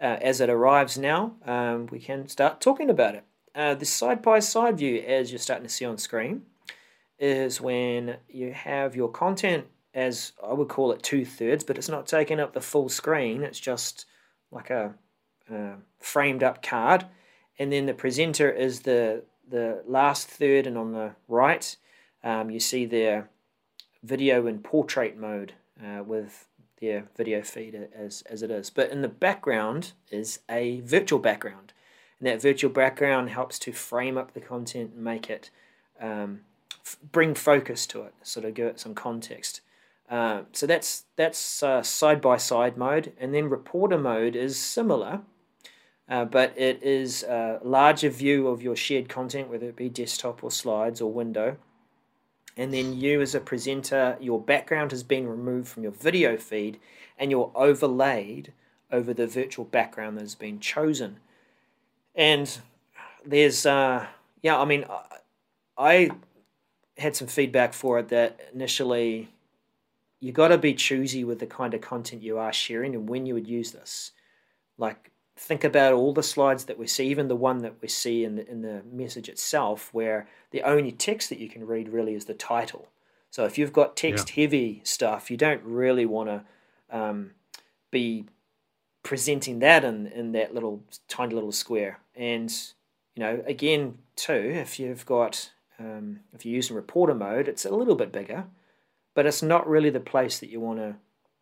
uh, 0.00 0.18
as 0.20 0.40
it 0.40 0.50
arrives 0.50 0.96
now, 0.96 1.34
um, 1.44 1.86
we 1.86 1.98
can 1.98 2.28
start 2.28 2.60
talking 2.60 2.90
about 2.90 3.14
it. 3.14 3.24
Uh, 3.54 3.74
the 3.74 3.84
side 3.84 4.22
by 4.22 4.38
side 4.38 4.78
view, 4.78 5.00
as 5.00 5.32
you're 5.32 5.38
starting 5.38 5.66
to 5.66 5.72
see 5.72 5.84
on 5.84 5.98
screen, 5.98 6.42
is 7.18 7.60
when 7.60 8.16
you 8.28 8.52
have 8.52 8.94
your 8.94 9.10
content 9.10 9.66
as 9.94 10.32
I 10.44 10.52
would 10.52 10.68
call 10.68 10.92
it 10.92 11.02
two 11.02 11.24
thirds, 11.24 11.64
but 11.64 11.76
it's 11.76 11.88
not 11.88 12.06
taking 12.06 12.38
up 12.38 12.52
the 12.52 12.60
full 12.60 12.88
screen. 12.88 13.42
It's 13.42 13.58
just 13.58 14.06
like 14.52 14.70
a, 14.70 14.94
a 15.50 15.72
framed 15.98 16.42
up 16.42 16.62
card, 16.62 17.06
and 17.58 17.72
then 17.72 17.86
the 17.86 17.94
presenter 17.94 18.50
is 18.50 18.80
the 18.80 19.24
the 19.48 19.82
last 19.86 20.28
third, 20.28 20.66
and 20.66 20.76
on 20.76 20.92
the 20.92 21.14
right, 21.26 21.76
um, 22.22 22.50
you 22.50 22.60
see 22.60 22.84
their 22.84 23.30
video 24.02 24.46
in 24.46 24.60
portrait 24.60 25.16
mode 25.16 25.54
uh, 25.82 26.02
with 26.04 26.46
their 26.80 27.08
video 27.16 27.42
feed 27.42 27.74
as 27.94 28.22
as 28.22 28.42
it 28.42 28.50
is. 28.50 28.70
But 28.70 28.90
in 28.90 29.02
the 29.02 29.08
background 29.08 29.92
is 30.10 30.40
a 30.48 30.80
virtual 30.80 31.18
background, 31.18 31.72
and 32.18 32.28
that 32.28 32.42
virtual 32.42 32.70
background 32.70 33.30
helps 33.30 33.58
to 33.60 33.72
frame 33.72 34.16
up 34.16 34.34
the 34.34 34.40
content 34.40 34.92
and 34.94 35.04
make 35.04 35.30
it 35.30 35.50
um, 36.00 36.40
bring 37.12 37.34
focus 37.34 37.86
to 37.88 38.02
it, 38.02 38.14
sort 38.22 38.46
of 38.46 38.54
give 38.54 38.66
it 38.66 38.80
some 38.80 38.94
context. 38.94 39.60
Uh, 40.08 40.42
so 40.52 40.66
that's 40.66 41.04
that's 41.16 41.38
side 41.38 42.20
by 42.20 42.36
side 42.36 42.76
mode, 42.76 43.12
and 43.20 43.34
then 43.34 43.50
reporter 43.50 43.98
mode 43.98 44.34
is 44.34 44.58
similar, 44.58 45.20
uh, 46.08 46.24
but 46.24 46.56
it 46.56 46.82
is 46.82 47.22
a 47.24 47.60
larger 47.62 48.08
view 48.08 48.48
of 48.48 48.62
your 48.62 48.76
shared 48.76 49.08
content, 49.08 49.50
whether 49.50 49.68
it 49.68 49.76
be 49.76 49.90
desktop 49.90 50.42
or 50.42 50.50
slides 50.50 51.00
or 51.00 51.12
window. 51.12 51.56
And 52.58 52.74
then 52.74 52.98
you, 52.98 53.22
as 53.22 53.36
a 53.36 53.40
presenter, 53.40 54.18
your 54.20 54.40
background 54.40 54.90
has 54.90 55.04
been 55.04 55.28
removed 55.28 55.68
from 55.68 55.84
your 55.84 55.92
video 55.92 56.36
feed, 56.36 56.80
and 57.16 57.30
you're 57.30 57.52
overlaid 57.54 58.52
over 58.90 59.14
the 59.14 59.28
virtual 59.28 59.64
background 59.64 60.16
that 60.16 60.22
has 60.22 60.34
been 60.34 60.58
chosen. 60.58 61.20
And 62.16 62.58
there's, 63.24 63.64
uh, 63.64 64.06
yeah, 64.42 64.58
I 64.58 64.64
mean, 64.64 64.84
I 65.78 66.10
had 66.96 67.14
some 67.14 67.28
feedback 67.28 67.74
for 67.74 68.00
it 68.00 68.08
that 68.08 68.40
initially 68.52 69.28
you 70.18 70.32
got 70.32 70.48
to 70.48 70.58
be 70.58 70.74
choosy 70.74 71.22
with 71.22 71.38
the 71.38 71.46
kind 71.46 71.74
of 71.74 71.80
content 71.80 72.22
you 72.22 72.38
are 72.38 72.52
sharing 72.52 72.96
and 72.96 73.08
when 73.08 73.24
you 73.24 73.34
would 73.34 73.46
use 73.46 73.70
this. 73.70 74.10
Like, 74.78 75.12
think 75.38 75.62
about 75.62 75.92
all 75.92 76.12
the 76.12 76.22
slides 76.22 76.64
that 76.64 76.78
we 76.78 76.86
see, 76.86 77.06
even 77.08 77.28
the 77.28 77.36
one 77.36 77.58
that 77.58 77.74
we 77.80 77.88
see 77.88 78.24
in 78.24 78.34
the, 78.36 78.50
in 78.50 78.62
the 78.62 78.82
message 78.90 79.28
itself, 79.28 79.88
where 79.92 80.26
the 80.50 80.62
only 80.62 80.90
text 80.92 81.28
that 81.28 81.38
you 81.38 81.48
can 81.48 81.66
read 81.66 81.88
really 81.88 82.14
is 82.14 82.24
the 82.24 82.34
title. 82.34 82.88
So 83.30 83.44
if 83.44 83.56
you've 83.56 83.72
got 83.72 83.96
text 83.96 84.30
heavy 84.30 84.80
stuff, 84.84 85.30
you 85.30 85.36
don't 85.36 85.62
really 85.62 86.06
want 86.06 86.28
to 86.28 86.44
um, 86.90 87.32
be 87.90 88.24
presenting 89.02 89.60
that 89.60 89.84
in, 89.84 90.06
in 90.08 90.32
that 90.32 90.54
little 90.54 90.82
tiny 91.06 91.34
little 91.34 91.52
square. 91.52 92.00
And, 92.16 92.50
you 93.14 93.22
know, 93.22 93.42
again, 93.46 93.98
too, 94.16 94.32
if 94.32 94.80
you've 94.80 95.06
got, 95.06 95.50
um, 95.78 96.20
if 96.32 96.44
you're 96.44 96.56
using 96.56 96.74
reporter 96.74 97.14
mode, 97.14 97.48
it's 97.48 97.64
a 97.64 97.70
little 97.70 97.94
bit 97.94 98.10
bigger, 98.10 98.46
but 99.14 99.24
it's 99.24 99.42
not 99.42 99.68
really 99.68 99.90
the 99.90 100.00
place 100.00 100.40
that 100.40 100.50
you 100.50 100.60
want 100.60 100.78
to 100.80 100.96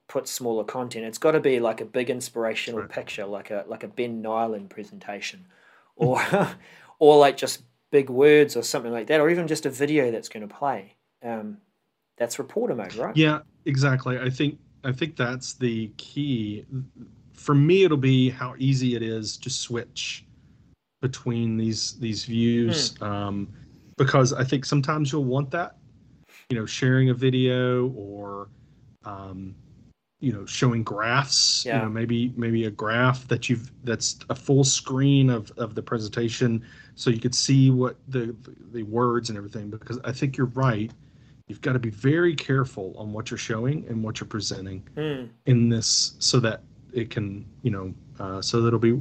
put 0.08 0.28
smaller 0.28 0.64
content. 0.64 1.04
It's 1.04 1.18
got 1.18 1.32
to 1.32 1.40
be 1.40 1.60
like 1.60 1.80
a 1.80 1.84
big 1.84 2.10
inspirational 2.10 2.80
Right. 2.80 2.90
picture, 2.90 3.26
like 3.26 3.50
a 3.50 3.64
like 3.66 3.84
a 3.84 3.88
Ben 3.88 4.22
Nyland 4.22 4.70
presentation, 4.70 5.46
or 5.96 6.20
or 6.98 7.18
like 7.18 7.36
just 7.36 7.62
big 7.90 8.10
words 8.10 8.56
or 8.56 8.62
something 8.62 8.92
like 8.92 9.06
that, 9.08 9.20
or 9.20 9.30
even 9.30 9.46
just 9.46 9.66
a 9.66 9.70
video 9.70 10.10
that's 10.10 10.28
going 10.28 10.46
to 10.46 10.54
play. 10.54 10.96
Um, 11.22 11.58
that's 12.16 12.38
reporter 12.38 12.74
mode, 12.74 12.94
right? 12.94 13.16
Yeah, 13.16 13.40
exactly. 13.64 14.18
I 14.18 14.30
think 14.30 14.58
I 14.84 14.92
think 14.92 15.16
that's 15.16 15.54
the 15.54 15.88
key. 15.96 16.64
For 17.34 17.54
me, 17.54 17.84
it'll 17.84 17.96
be 17.96 18.30
how 18.30 18.54
easy 18.58 18.94
it 18.94 19.02
is 19.02 19.36
to 19.38 19.50
switch 19.50 20.24
between 21.02 21.56
these 21.56 21.98
these 21.98 22.24
views, 22.24 22.94
um, 23.00 23.48
because 23.96 24.32
I 24.32 24.44
think 24.44 24.64
sometimes 24.64 25.12
you'll 25.12 25.24
want 25.24 25.50
that, 25.50 25.76
you 26.50 26.58
know, 26.58 26.66
sharing 26.66 27.10
a 27.10 27.14
video 27.14 27.88
or, 27.90 28.48
um, 29.04 29.54
you 30.20 30.32
know, 30.32 30.46
showing 30.46 30.82
graphs. 30.82 31.64
Yeah. 31.64 31.76
You 31.78 31.82
know, 31.84 31.88
maybe 31.90 32.32
maybe 32.36 32.64
a 32.64 32.70
graph 32.70 33.26
that 33.28 33.48
you've 33.48 33.70
that's 33.84 34.18
a 34.30 34.34
full 34.34 34.64
screen 34.64 35.30
of 35.30 35.50
of 35.58 35.74
the 35.74 35.82
presentation, 35.82 36.64
so 36.94 37.10
you 37.10 37.20
could 37.20 37.34
see 37.34 37.70
what 37.70 37.96
the 38.08 38.34
the 38.72 38.82
words 38.84 39.28
and 39.28 39.36
everything. 39.36 39.70
Because 39.70 39.98
I 40.04 40.12
think 40.12 40.36
you're 40.36 40.46
right 40.48 40.90
you've 41.48 41.60
got 41.60 41.74
to 41.74 41.78
be 41.78 41.90
very 41.90 42.34
careful 42.34 42.92
on 42.98 43.12
what 43.12 43.30
you're 43.30 43.38
showing 43.38 43.86
and 43.88 44.02
what 44.02 44.18
you're 44.18 44.26
presenting 44.26 44.82
Hmm. 44.96 45.26
in 45.44 45.68
this 45.68 46.16
so 46.18 46.40
that 46.40 46.62
it 46.92 47.08
can 47.08 47.46
you 47.62 47.70
know 47.70 47.94
uh, 48.18 48.42
so 48.42 48.60
that 48.62 48.66
it'll 48.68 48.80
be 48.80 49.00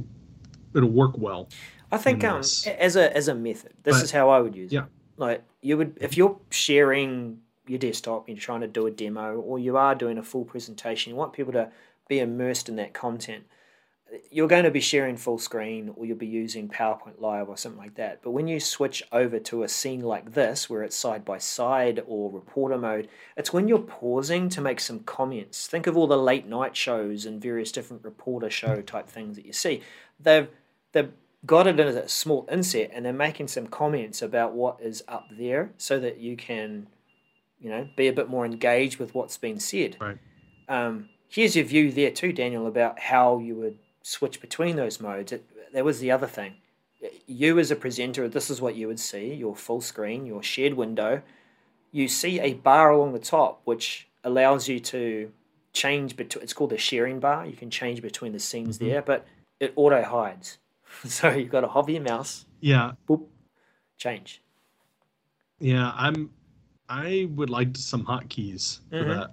it'll 0.72 0.88
work 0.90 1.18
well 1.18 1.48
I 1.90 1.96
think 1.98 2.22
um, 2.22 2.38
as 2.38 2.94
a 2.96 3.16
as 3.16 3.26
a 3.26 3.34
method, 3.34 3.72
this 3.82 3.96
But- 3.96 4.04
is 4.04 4.10
how 4.12 4.28
I 4.28 4.38
would 4.40 4.54
use 4.54 4.70
yeah. 4.72 4.82
it. 4.82 4.86
Like 5.16 5.42
you 5.62 5.76
would, 5.78 5.98
if 6.00 6.16
you're 6.16 6.38
sharing 6.50 7.38
your 7.66 7.78
desktop, 7.78 8.28
you're 8.28 8.36
trying 8.36 8.60
to 8.60 8.66
do 8.66 8.86
a 8.86 8.90
demo, 8.90 9.36
or 9.36 9.58
you 9.58 9.76
are 9.76 9.94
doing 9.94 10.18
a 10.18 10.22
full 10.22 10.44
presentation, 10.44 11.10
you 11.10 11.16
want 11.16 11.32
people 11.32 11.52
to 11.52 11.70
be 12.08 12.20
immersed 12.20 12.68
in 12.68 12.76
that 12.76 12.94
content. 12.94 13.44
You're 14.30 14.46
going 14.46 14.64
to 14.64 14.70
be 14.70 14.80
sharing 14.80 15.16
full 15.16 15.38
screen, 15.38 15.92
or 15.96 16.06
you'll 16.06 16.16
be 16.16 16.28
using 16.28 16.68
PowerPoint 16.68 17.20
Live 17.20 17.48
or 17.48 17.56
something 17.56 17.80
like 17.80 17.96
that. 17.96 18.20
But 18.22 18.30
when 18.30 18.46
you 18.46 18.60
switch 18.60 19.02
over 19.10 19.40
to 19.40 19.64
a 19.64 19.68
scene 19.68 20.00
like 20.00 20.34
this, 20.34 20.70
where 20.70 20.84
it's 20.84 20.94
side 20.94 21.24
by 21.24 21.38
side 21.38 22.02
or 22.06 22.30
reporter 22.30 22.78
mode, 22.78 23.08
it's 23.36 23.52
when 23.52 23.66
you're 23.66 23.80
pausing 23.80 24.48
to 24.50 24.60
make 24.60 24.78
some 24.78 25.00
comments. 25.00 25.66
Think 25.66 25.88
of 25.88 25.96
all 25.96 26.06
the 26.06 26.16
late 26.16 26.46
night 26.46 26.76
shows 26.76 27.26
and 27.26 27.42
various 27.42 27.72
different 27.72 28.04
reporter 28.04 28.48
show 28.48 28.80
type 28.80 29.08
things 29.08 29.34
that 29.36 29.44
you 29.44 29.52
see. 29.52 29.82
They've 30.20 30.48
they've 30.92 31.10
got 31.44 31.66
it 31.66 31.78
in 31.78 31.86
a 31.86 32.08
small 32.08 32.46
inset 32.50 32.90
and 32.92 33.04
they're 33.04 33.12
making 33.12 33.48
some 33.48 33.66
comments 33.66 34.20
about 34.20 34.52
what 34.52 34.80
is 34.80 35.02
up 35.06 35.28
there 35.30 35.70
so 35.76 35.98
that 36.00 36.18
you 36.18 36.36
can, 36.36 36.88
you 37.60 37.70
know, 37.70 37.88
be 37.96 38.08
a 38.08 38.12
bit 38.12 38.28
more 38.28 38.44
engaged 38.46 38.98
with 38.98 39.14
what's 39.14 39.36
been 39.38 39.58
said. 39.60 39.96
Right. 40.00 40.18
Um, 40.68 41.08
here's 41.28 41.56
your 41.56 41.64
view 41.64 41.90
there 41.92 42.10
too, 42.10 42.32
Daniel, 42.32 42.66
about 42.66 42.98
how 42.98 43.38
you 43.38 43.54
would 43.56 43.78
switch 44.02 44.40
between 44.40 44.76
those 44.76 45.00
modes. 45.00 45.32
It, 45.32 45.44
that 45.72 45.84
was 45.84 46.00
the 46.00 46.10
other 46.10 46.26
thing. 46.26 46.54
You 47.26 47.58
as 47.58 47.70
a 47.70 47.76
presenter, 47.76 48.28
this 48.28 48.50
is 48.50 48.60
what 48.60 48.74
you 48.74 48.86
would 48.88 49.00
see: 49.00 49.34
your 49.34 49.54
full 49.54 49.80
screen, 49.80 50.26
your 50.26 50.42
shared 50.42 50.74
window. 50.74 51.22
You 51.92 52.08
see 52.08 52.40
a 52.40 52.54
bar 52.54 52.90
along 52.90 53.12
the 53.12 53.18
top, 53.18 53.60
which 53.64 54.08
allows 54.24 54.68
you 54.68 54.80
to 54.80 55.30
change 55.72 56.16
between. 56.16 56.42
It's 56.42 56.52
called 56.52 56.70
the 56.70 56.78
sharing 56.78 57.20
bar. 57.20 57.46
You 57.46 57.56
can 57.56 57.70
change 57.70 58.02
between 58.02 58.32
the 58.32 58.40
scenes 58.40 58.78
Mhm. 58.78 58.88
there, 58.88 59.02
but 59.02 59.26
it 59.60 59.72
auto 59.76 60.02
hides. 60.02 60.58
so 61.04 61.30
you've 61.30 61.50
got 61.50 61.60
to 61.62 61.68
hover 61.68 61.90
your 61.90 62.02
mouse, 62.02 62.46
yeah 62.60 62.92
boop, 63.08 63.24
change. 63.98 64.40
yeah 65.58 65.92
i'm 65.96 66.30
i 66.88 67.28
would 67.34 67.50
like 67.50 67.76
some 67.76 68.04
hotkeys 68.04 68.80
for 68.90 69.04
Mhm. 69.04 69.08
that. 69.08 69.30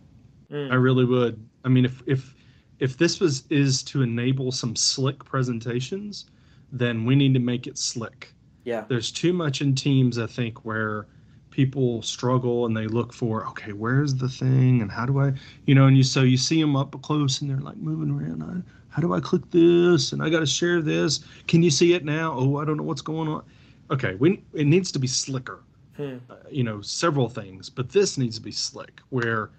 Mm. 0.52 0.72
i 0.72 0.76
really 0.76 1.06
would. 1.06 1.40
I 1.64 1.70
mean 1.70 1.86
if 1.86 2.02
if 2.06 2.36
if 2.80 2.98
this 2.98 3.20
was 3.20 3.44
is 3.50 3.84
to 3.84 4.02
enable 4.02 4.52
some 4.52 4.76
slick 4.76 5.24
presentations 5.24 6.26
then 6.72 7.06
we 7.06 7.16
need 7.16 7.34
to 7.36 7.40
make 7.40 7.68
it 7.68 7.78
slick. 7.78 8.34
Yeah. 8.66 8.86
there's 8.88 9.12
too 9.12 9.34
much 9.34 9.62
in 9.62 9.76
teams 9.76 10.18
i 10.18 10.26
think 10.28 10.64
where 10.66 11.06
people 11.52 12.02
struggle 12.02 12.66
and 12.66 12.76
they 12.76 12.88
look 12.88 13.14
for 13.14 13.46
okay 13.48 13.74
where's 13.74 14.16
the 14.16 14.28
thing 14.30 14.82
and 14.82 14.90
how 14.92 15.06
do 15.06 15.20
i 15.20 15.34
you 15.68 15.76
know 15.76 15.86
and 15.88 15.96
you 15.98 16.02
so 16.04 16.22
you 16.22 16.38
see 16.38 16.60
them 16.62 16.76
up 16.76 17.00
close 17.04 17.42
and 17.42 17.50
they're 17.50 17.58
like 17.60 17.78
moving 17.78 18.10
around. 18.10 18.42
I, 18.44 18.62
how 18.90 19.02
do 19.02 19.14
i 19.14 19.20
click 19.20 19.44
this 19.52 20.14
and 20.14 20.22
i 20.24 20.30
got 20.30 20.40
to 20.40 20.46
share 20.46 20.82
this? 20.82 21.24
Can 21.48 21.62
you 21.62 21.70
see 21.72 21.94
it 21.94 22.04
now? 22.06 22.34
Oh 22.36 22.58
i 22.58 22.66
don't 22.66 22.78
know 22.78 22.84
what's 22.84 23.02
going 23.02 23.28
on. 23.28 23.44
Okay 23.92 24.16
we, 24.16 24.42
it 24.54 24.66
needs 24.66 24.92
to 24.94 25.00
be 25.00 25.08
slicker 25.08 25.60
Hmm. 25.98 26.18
uh, 26.30 26.36
you 26.50 26.64
know 26.64 26.82
several 26.82 27.30
things 27.30 27.70
but 27.70 27.90
this 27.90 28.18
needs 28.18 28.38
to 28.38 28.42
be 28.42 28.52
slick 28.52 29.02
where 29.10 29.52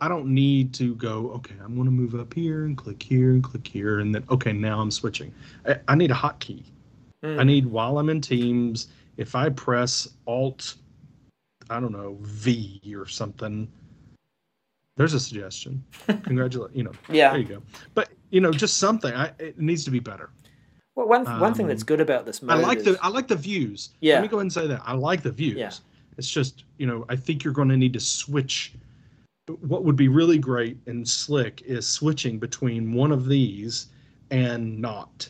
i 0.00 0.06
don't 0.08 0.26
need 0.26 0.72
to 0.74 0.94
go 0.94 1.30
okay 1.32 1.54
i'm 1.64 1.74
going 1.74 1.86
to 1.86 1.90
move 1.90 2.14
up 2.14 2.32
here 2.32 2.64
and 2.64 2.76
click 2.76 3.02
here 3.02 3.30
and 3.32 3.42
click 3.42 3.66
here 3.66 3.98
and 4.00 4.14
then 4.14 4.22
okay 4.30 4.52
now 4.52 4.80
i'm 4.80 4.90
switching 4.90 5.34
i, 5.66 5.76
I 5.88 5.94
need 5.96 6.10
a 6.10 6.14
hotkey 6.14 6.62
I 7.22 7.26
Mm. 7.26 7.46
need 7.46 7.66
while 7.66 7.98
I'm 7.98 8.08
in 8.08 8.22
Teams, 8.22 8.88
if 9.18 9.34
I 9.34 9.50
press 9.50 10.08
Alt, 10.26 10.76
I 11.68 11.78
don't 11.78 11.92
know, 11.92 12.16
V 12.22 12.80
or 12.96 13.06
something, 13.06 13.68
there's 14.96 15.12
a 15.12 15.20
suggestion. 15.20 15.84
Congratulate, 16.06 16.74
you 16.74 16.82
know. 16.84 16.92
Yeah. 17.10 17.32
There 17.32 17.40
you 17.40 17.46
go. 17.46 17.62
But 17.94 18.08
you 18.30 18.40
know, 18.40 18.52
just 18.52 18.78
something. 18.78 19.12
I, 19.12 19.32
it 19.38 19.58
needs 19.60 19.84
to 19.84 19.90
be 19.90 19.98
better. 20.00 20.30
Well, 20.96 21.08
one 21.08 21.24
one 21.40 21.54
thing 21.54 21.64
Um, 21.64 21.68
that's 21.68 21.82
good 21.82 22.00
about 22.00 22.26
this 22.26 22.42
mode 22.42 22.58
I 22.58 22.60
like 22.60 22.78
is, 22.78 22.84
the 22.84 22.98
I 23.02 23.08
like 23.08 23.28
the 23.28 23.36
views. 23.36 23.90
Yeah. 24.00 24.14
Let 24.14 24.22
me 24.22 24.28
go 24.28 24.36
ahead 24.38 24.42
and 24.42 24.52
say 24.52 24.66
that 24.66 24.82
I 24.84 24.94
like 24.94 25.22
the 25.22 25.30
views. 25.30 25.56
Yeah. 25.56 25.70
It's 26.18 26.28
just 26.30 26.64
you 26.78 26.86
know 26.86 27.04
I 27.08 27.16
think 27.16 27.44
you're 27.44 27.52
going 27.54 27.68
to 27.68 27.76
need 27.76 27.92
to 27.94 28.00
switch. 28.00 28.74
What 29.62 29.84
would 29.84 29.96
be 29.96 30.08
really 30.08 30.38
great 30.38 30.76
and 30.86 31.08
slick 31.08 31.62
is 31.62 31.86
switching 31.86 32.38
between 32.38 32.92
one 32.92 33.10
of 33.10 33.26
these 33.26 33.86
and 34.30 34.78
not, 34.78 35.28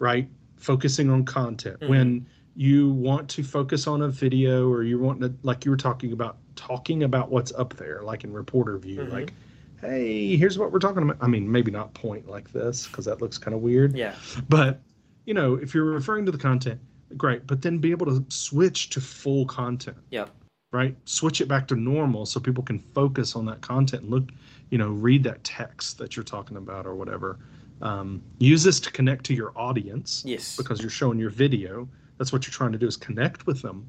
right? 0.00 0.28
Focusing 0.56 1.10
on 1.10 1.24
content 1.24 1.78
Mhm. 1.80 1.88
when 1.88 2.26
you 2.56 2.90
want 2.90 3.28
to 3.30 3.44
focus 3.44 3.86
on 3.86 4.02
a 4.02 4.08
video 4.08 4.68
or 4.68 4.82
you 4.82 4.98
want 4.98 5.20
to 5.20 5.32
like 5.42 5.64
you 5.64 5.70
were 5.70 5.76
talking 5.76 6.12
about 6.12 6.38
talking 6.56 7.04
about 7.04 7.30
what's 7.30 7.52
up 7.52 7.74
there 7.76 8.02
like 8.02 8.24
in 8.24 8.32
reporter 8.32 8.76
view 8.76 9.00
Mhm. 9.00 9.12
like 9.12 9.32
hey 9.80 10.36
here's 10.36 10.58
what 10.58 10.72
we're 10.72 10.78
talking 10.78 11.02
about. 11.02 11.16
I 11.20 11.26
mean 11.26 11.50
maybe 11.50 11.70
not 11.70 11.92
point 11.94 12.28
like 12.28 12.52
this 12.52 12.86
because 12.86 13.04
that 13.06 13.20
looks 13.20 13.38
kind 13.38 13.54
of 13.54 13.60
weird. 13.60 13.96
Yeah, 13.96 14.14
but 14.48 14.80
you 15.26 15.34
know 15.34 15.54
if 15.54 15.74
you're 15.74 15.84
referring 15.84 16.26
to 16.26 16.32
the 16.32 16.38
content 16.38 16.80
great. 17.16 17.46
But 17.46 17.62
then 17.62 17.78
be 17.78 17.90
able 17.90 18.06
to 18.06 18.24
switch 18.28 18.90
to 18.90 19.00
full 19.00 19.46
content. 19.46 19.96
Yeah, 20.10 20.26
right? 20.72 20.96
Switch 21.04 21.40
it 21.40 21.48
back 21.48 21.66
to 21.68 21.76
normal 21.76 22.26
so 22.26 22.40
people 22.40 22.64
can 22.64 22.78
focus 22.78 23.36
on 23.36 23.46
that 23.46 23.60
content 23.60 24.02
and 24.02 24.10
look 24.10 24.30
you 24.70 24.78
know 24.78 24.90
read 24.90 25.24
that 25.24 25.42
text 25.44 25.98
that 25.98 26.16
you're 26.16 26.24
talking 26.24 26.56
about 26.56 26.86
or 26.86 26.94
whatever. 26.94 27.38
Um, 27.82 28.22
use 28.38 28.62
this 28.62 28.78
to 28.80 28.92
connect 28.92 29.24
to 29.26 29.34
your 29.34 29.52
audience 29.56 30.22
yes, 30.26 30.56
because 30.56 30.80
you're 30.80 30.90
showing 30.90 31.18
your 31.18 31.30
video. 31.30 31.88
That's 32.18 32.32
what 32.32 32.46
you're 32.46 32.52
trying 32.52 32.72
to 32.72 32.78
do 32.78 32.86
is 32.86 32.96
connect 32.96 33.46
with 33.46 33.62
them. 33.62 33.88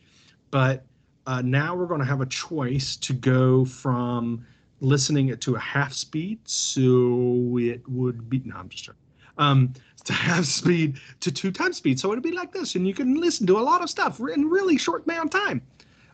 But 0.50 0.84
uh, 1.26 1.42
now 1.42 1.74
we're 1.74 1.86
going 1.86 2.00
to 2.00 2.06
have 2.06 2.20
a 2.20 2.26
choice 2.26 2.96
to 2.96 3.12
go 3.12 3.64
from 3.64 4.44
listening 4.80 5.28
it 5.28 5.40
to 5.40 5.54
a 5.54 5.58
half 5.58 5.92
speed 5.92 6.38
so 6.44 7.56
it 7.58 7.80
would 7.88 8.28
be 8.28 8.42
no 8.44 8.56
i'm 8.56 8.68
just 8.68 8.84
joking. 8.84 9.00
Um, 9.38 9.72
to 10.04 10.12
half 10.12 10.44
speed 10.44 11.00
to 11.20 11.32
two 11.32 11.50
times 11.50 11.78
speed. 11.78 11.98
So 11.98 12.12
it'd 12.12 12.22
be 12.22 12.32
like 12.32 12.52
this 12.52 12.74
and 12.74 12.86
you 12.86 12.94
can 12.94 13.20
listen 13.20 13.46
to 13.48 13.58
a 13.58 13.60
lot 13.60 13.82
of 13.82 13.90
stuff 13.90 14.20
in 14.20 14.48
really 14.48 14.76
short 14.76 15.04
amount 15.06 15.34
of 15.34 15.40
time. 15.40 15.62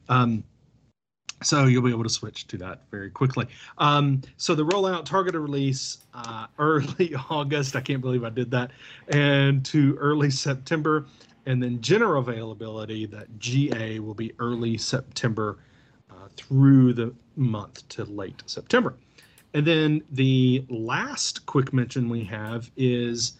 Um, 0.08 0.44
so 1.42 1.66
you'll 1.66 1.82
be 1.82 1.90
able 1.90 2.02
to 2.02 2.10
switch 2.10 2.46
to 2.48 2.58
that 2.58 2.82
very 2.90 3.10
quickly. 3.10 3.46
Um, 3.78 4.20
so 4.36 4.54
the 4.54 4.64
rollout 4.64 5.06
targeted 5.06 5.40
release 5.40 5.98
uh, 6.12 6.46
early 6.58 7.14
August. 7.30 7.76
I 7.76 7.80
can't 7.80 8.00
believe 8.00 8.24
I 8.24 8.30
did 8.30 8.50
that, 8.50 8.72
and 9.08 9.64
to 9.66 9.96
early 9.96 10.30
September, 10.30 11.06
and 11.46 11.62
then 11.62 11.80
general 11.80 12.20
availability 12.20 13.06
that 13.06 13.38
GA 13.38 13.98
will 13.98 14.14
be 14.14 14.32
early 14.38 14.76
September 14.76 15.58
uh, 16.10 16.28
through 16.36 16.92
the 16.92 17.14
month 17.36 17.88
to 17.88 18.04
late 18.04 18.42
September. 18.46 18.94
And 19.54 19.66
then 19.66 20.02
the 20.12 20.64
last 20.68 21.46
quick 21.46 21.72
mention 21.72 22.08
we 22.08 22.22
have 22.24 22.70
is 22.76 23.38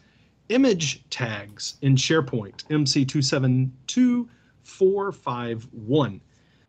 image 0.49 1.09
tags 1.11 1.75
in 1.83 1.95
SharePoint 1.95 2.65
MC272451. 4.65 6.21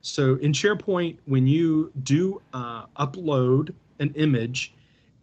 So 0.02 0.36
in 0.36 0.52
SharePoint, 0.52 1.18
when 1.26 1.48
you 1.48 1.92
do 2.04 2.42
uh, 2.54 2.86
upload 3.00 3.74
an 4.00 4.14
image, 4.16 4.74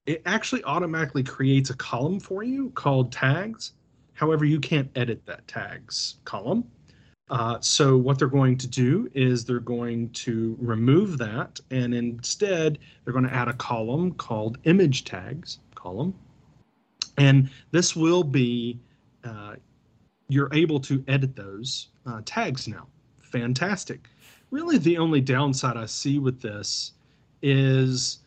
it 0.06 0.22
actually 0.26 0.64
automatically 0.64 1.22
creates 1.22 1.70
a 1.70 1.76
column 1.76 2.18
for 2.18 2.42
you 2.42 2.70
called 2.70 3.12
tags. 3.12 3.72
However, 4.18 4.44
you 4.44 4.60
can't 4.60 4.90
edit 4.96 5.24
that 5.26 5.46
tags 5.48 6.16
column. 6.24 6.64
Uh, 7.30 7.58
so 7.60 7.96
what 7.96 8.18
they're 8.18 8.28
going 8.28 8.56
to 8.56 8.66
do 8.66 9.10
is 9.14 9.44
they're 9.44 9.60
going 9.60 10.08
to 10.10 10.56
remove 10.60 11.18
that, 11.18 11.60
and 11.70 11.94
instead 11.94 12.78
they're 13.04 13.12
going 13.12 13.26
to 13.26 13.34
add 13.34 13.48
a 13.48 13.52
column 13.54 14.12
called 14.12 14.58
image 14.64 15.04
tags 15.04 15.58
column, 15.74 16.14
and 17.18 17.50
this 17.70 17.94
will 17.94 18.24
be 18.24 18.78
uh, 19.24 19.56
you're 20.28 20.52
able 20.54 20.80
to 20.80 21.04
edit 21.06 21.36
those 21.36 21.88
uh, 22.06 22.22
tags 22.24 22.66
now. 22.66 22.86
Fantastic 23.20 24.08
really 24.50 24.78
the 24.78 24.98
only 24.98 25.20
downside 25.20 25.76
I 25.76 25.86
see 25.86 26.18
with 26.18 26.40
this 26.40 26.92
is 27.42 28.18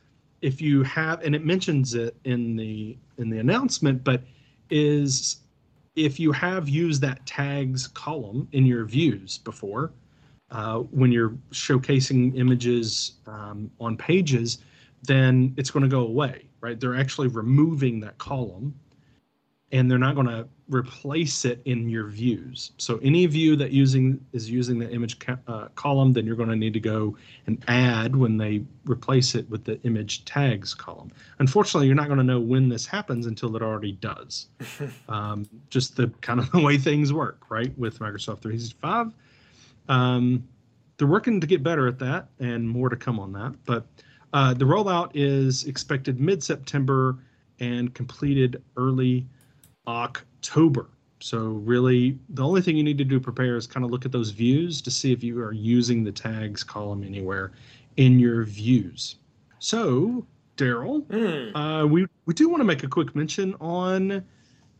if 0.41 0.61
you 0.61 0.83
have 0.83 1.21
and 1.23 1.35
it 1.35 1.45
mentions 1.45 1.93
it 1.93 2.15
in 2.23 2.55
the 2.55 2.97
in 3.17 3.29
the 3.29 3.39
announcement 3.39 4.03
but 4.03 4.21
is 4.69 5.37
if 5.95 6.19
you 6.19 6.31
have 6.31 6.69
used 6.69 7.01
that 7.01 7.25
tags 7.25 7.87
column 7.89 8.47
in 8.51 8.65
your 8.65 8.85
views 8.85 9.37
before 9.39 9.91
uh, 10.51 10.79
when 10.79 11.11
you're 11.11 11.35
showcasing 11.51 12.37
images 12.37 13.13
um, 13.27 13.69
on 13.79 13.97
pages 13.97 14.59
then 15.03 15.53
it's 15.57 15.71
going 15.71 15.83
to 15.83 15.89
go 15.89 16.01
away 16.01 16.45
right? 16.61 16.79
They're 16.79 16.95
actually 16.95 17.27
removing 17.27 17.99
that 18.01 18.17
column 18.17 18.73
and 19.71 19.89
they're 19.89 19.97
not 19.97 20.15
going 20.15 20.27
to 20.27 20.47
replace 20.69 21.45
it 21.45 21.61
in 21.65 21.89
your 21.89 22.07
views. 22.07 22.71
So 22.77 22.97
any 23.03 23.25
view 23.25 23.55
that 23.57 23.71
using 23.71 24.23
is 24.33 24.49
using 24.49 24.79
the 24.79 24.89
image 24.91 25.19
ca- 25.19 25.37
uh, 25.47 25.67
column, 25.75 26.13
then 26.13 26.25
you're 26.25 26.35
going 26.35 26.49
to 26.49 26.55
need 26.55 26.73
to 26.73 26.79
go 26.79 27.17
and 27.47 27.63
add 27.67 28.15
when 28.15 28.37
they 28.37 28.63
replace 28.85 29.35
it 29.35 29.49
with 29.49 29.63
the 29.63 29.81
image 29.83 30.25
tags 30.25 30.73
column. 30.73 31.11
Unfortunately, 31.39 31.87
you're 31.87 31.95
not 31.95 32.07
going 32.07 32.17
to 32.17 32.23
know 32.23 32.39
when 32.39 32.69
this 32.69 32.85
happens 32.85 33.25
until 33.25 33.55
it 33.55 33.61
already 33.61 33.93
does. 33.93 34.47
um, 35.09 35.45
just 35.69 35.95
the 35.95 36.07
kind 36.21 36.39
of 36.39 36.51
the 36.51 36.59
way 36.59 36.77
things 36.77 37.13
work, 37.13 37.49
right? 37.49 37.77
With 37.77 37.99
Microsoft 37.99 38.41
365, 38.41 39.13
um, 39.89 40.47
they're 40.97 41.07
working 41.07 41.41
to 41.41 41.47
get 41.47 41.63
better 41.63 41.87
at 41.87 41.99
that, 41.99 42.27
and 42.39 42.67
more 42.67 42.89
to 42.89 42.95
come 42.95 43.19
on 43.19 43.33
that. 43.33 43.55
But 43.65 43.85
uh, 44.33 44.53
the 44.53 44.65
rollout 44.65 45.11
is 45.13 45.65
expected 45.65 46.19
mid-September 46.19 47.17
and 47.59 47.93
completed 47.93 48.61
early 48.77 49.25
October. 49.87 50.89
So 51.19 51.39
really, 51.39 52.17
the 52.29 52.43
only 52.43 52.61
thing 52.61 52.77
you 52.77 52.83
need 52.83 52.97
to 52.97 53.03
do 53.03 53.19
prepare 53.19 53.55
is 53.55 53.67
kind 53.67 53.85
of 53.85 53.91
look 53.91 54.05
at 54.05 54.11
those 54.11 54.31
views 54.31 54.81
to 54.81 54.91
see 54.91 55.11
if 55.11 55.23
you 55.23 55.39
are 55.41 55.53
using 55.53 56.03
the 56.03 56.11
tags 56.11 56.63
column 56.63 57.03
anywhere 57.03 57.51
in 57.97 58.19
your 58.19 58.43
views. 58.43 59.17
So, 59.59 60.25
Daryl, 60.57 61.05
Hmm. 61.11 61.55
uh, 61.55 61.85
we 61.85 62.07
we 62.25 62.33
do 62.33 62.49
want 62.49 62.61
to 62.61 62.65
make 62.65 62.83
a 62.83 62.87
quick 62.87 63.15
mention 63.15 63.55
on 63.61 64.23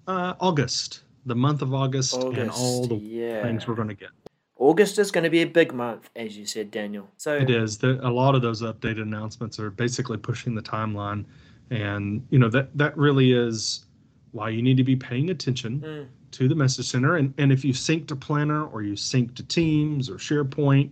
uh, 0.07 0.33
August, 0.39 1.03
the 1.25 1.35
month 1.35 1.61
of 1.61 1.73
August, 1.73 2.15
and 2.15 2.49
all 2.49 2.87
the 2.87 2.95
yeah. 2.95 3.43
things 3.43 3.67
we're 3.67 3.75
going 3.75 3.87
to 3.87 3.93
get. 3.93 4.09
August 4.57 4.99
is 4.99 5.11
going 5.11 5.23
to 5.23 5.29
be 5.29 5.41
a 5.41 5.47
big 5.47 5.73
month, 5.73 6.09
as 6.15 6.37
you 6.37 6.45
said, 6.45 6.69
Daniel. 6.71 7.07
So 7.17 7.35
it 7.35 7.49
is. 7.49 7.77
The, 7.77 7.99
a 8.07 8.09
lot 8.09 8.35
of 8.35 8.41
those 8.41 8.61
updated 8.61 9.03
announcements 9.03 9.59
are 9.59 9.71
basically 9.71 10.17
pushing 10.17 10.55
the 10.55 10.61
timeline, 10.61 11.25
and 11.69 12.25
you 12.31 12.39
know 12.39 12.49
that 12.49 12.75
that 12.77 12.95
really 12.97 13.33
is 13.33 13.85
why 14.31 14.49
you 14.49 14.61
need 14.61 14.77
to 14.77 14.83
be 14.83 14.95
paying 14.95 15.29
attention 15.29 15.81
Mm. 15.81 16.07
to 16.31 16.47
the 16.47 16.55
message 16.55 16.87
center. 16.87 17.17
And 17.17 17.33
and 17.37 17.51
if 17.51 17.65
you 17.65 17.73
sync 17.73 18.07
to 18.07 18.15
Planner 18.15 18.65
or 18.65 18.81
you 18.81 18.95
sync 18.95 19.35
to 19.35 19.43
Teams 19.43 20.09
or 20.09 20.15
SharePoint, 20.15 20.89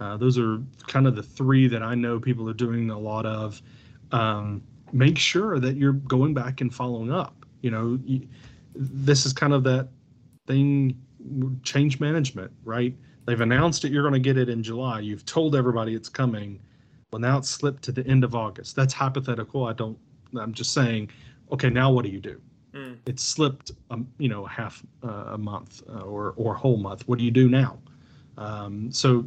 uh, 0.00 0.16
those 0.16 0.38
are 0.38 0.62
kind 0.86 1.06
of 1.06 1.16
the 1.16 1.22
three 1.22 1.66
that 1.68 1.82
I 1.82 1.94
know 1.94 2.20
people 2.20 2.48
are 2.48 2.54
doing 2.54 2.90
a 2.90 2.98
lot 2.98 3.26
of. 3.26 3.60
Um, 4.12 4.62
make 4.92 5.18
sure 5.18 5.58
that 5.58 5.76
you're 5.76 5.92
going 5.92 6.32
back 6.34 6.60
and 6.60 6.72
following 6.74 7.12
up. 7.12 7.34
You 7.60 7.70
know, 7.70 7.98
you, 8.04 8.26
this 8.74 9.26
is 9.26 9.32
kind 9.32 9.52
of 9.52 9.64
that 9.64 9.88
thing 10.46 10.96
change 11.62 12.00
management, 12.00 12.50
right? 12.64 12.94
They've 13.26 13.40
announced 13.40 13.84
it, 13.84 13.92
you're 13.92 14.02
going 14.02 14.14
to 14.14 14.20
get 14.20 14.38
it 14.38 14.48
in 14.48 14.62
July. 14.62 15.00
You've 15.00 15.26
told 15.26 15.54
everybody 15.54 15.94
it's 15.94 16.08
coming. 16.08 16.60
Well, 17.10 17.20
now 17.20 17.36
it's 17.38 17.50
slipped 17.50 17.82
to 17.84 17.92
the 17.92 18.06
end 18.06 18.24
of 18.24 18.34
August. 18.34 18.76
That's 18.76 18.94
hypothetical. 18.94 19.66
I 19.66 19.72
don't, 19.74 19.98
I'm 20.38 20.54
just 20.54 20.72
saying, 20.72 21.10
okay, 21.52 21.68
now 21.68 21.90
what 21.92 22.04
do 22.04 22.10
you 22.10 22.20
do? 22.20 22.40
Mm. 22.74 22.98
It's 23.06 23.22
slipped, 23.22 23.72
um, 23.90 24.08
you 24.18 24.28
know, 24.28 24.44
half 24.44 24.82
uh, 25.02 25.24
a 25.28 25.38
month 25.38 25.82
uh, 25.88 26.00
or, 26.00 26.34
or 26.36 26.54
whole 26.54 26.76
month. 26.76 27.06
What 27.08 27.18
do 27.18 27.24
you 27.24 27.30
do 27.30 27.48
now? 27.48 27.78
Um, 28.36 28.92
so 28.92 29.24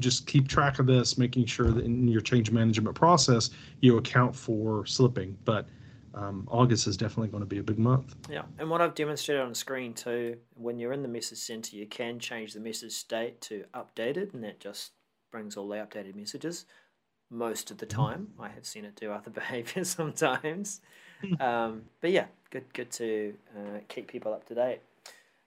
just 0.00 0.26
keep 0.26 0.48
track 0.48 0.78
of 0.78 0.86
this, 0.86 1.16
making 1.16 1.46
sure 1.46 1.70
that 1.70 1.84
in 1.84 2.08
your 2.08 2.20
change 2.20 2.50
management 2.50 2.94
process, 2.94 3.50
you 3.80 3.96
account 3.96 4.34
for 4.34 4.84
slipping. 4.86 5.36
But 5.44 5.66
um, 6.14 6.46
August 6.50 6.86
is 6.86 6.96
definitely 6.96 7.28
going 7.28 7.42
to 7.42 7.48
be 7.48 7.58
a 7.58 7.62
big 7.62 7.78
month. 7.78 8.14
Yeah, 8.30 8.42
and 8.58 8.70
what 8.70 8.80
I've 8.80 8.94
demonstrated 8.94 9.42
on 9.42 9.50
the 9.50 9.54
screen 9.54 9.94
too, 9.94 10.36
when 10.54 10.78
you're 10.78 10.92
in 10.92 11.02
the 11.02 11.08
message 11.08 11.38
center, 11.38 11.76
you 11.76 11.86
can 11.86 12.18
change 12.18 12.52
the 12.54 12.60
message 12.60 12.92
state 12.92 13.40
to 13.42 13.64
updated, 13.74 14.34
and 14.34 14.44
that 14.44 14.60
just 14.60 14.92
brings 15.32 15.56
all 15.56 15.68
the 15.68 15.76
updated 15.76 16.14
messages. 16.14 16.66
Most 17.30 17.70
of 17.70 17.78
the 17.78 17.86
time, 17.86 18.28
I 18.38 18.48
have 18.48 18.64
seen 18.64 18.84
it 18.84 18.94
do 18.94 19.10
other 19.10 19.30
behaviors 19.30 19.90
sometimes, 19.90 20.80
um, 21.40 21.82
but 22.00 22.10
yeah, 22.10 22.26
good 22.50 22.64
good 22.72 22.90
to 22.92 23.34
uh, 23.56 23.78
keep 23.88 24.08
people 24.08 24.32
up 24.32 24.46
to 24.46 24.54
date. 24.54 24.80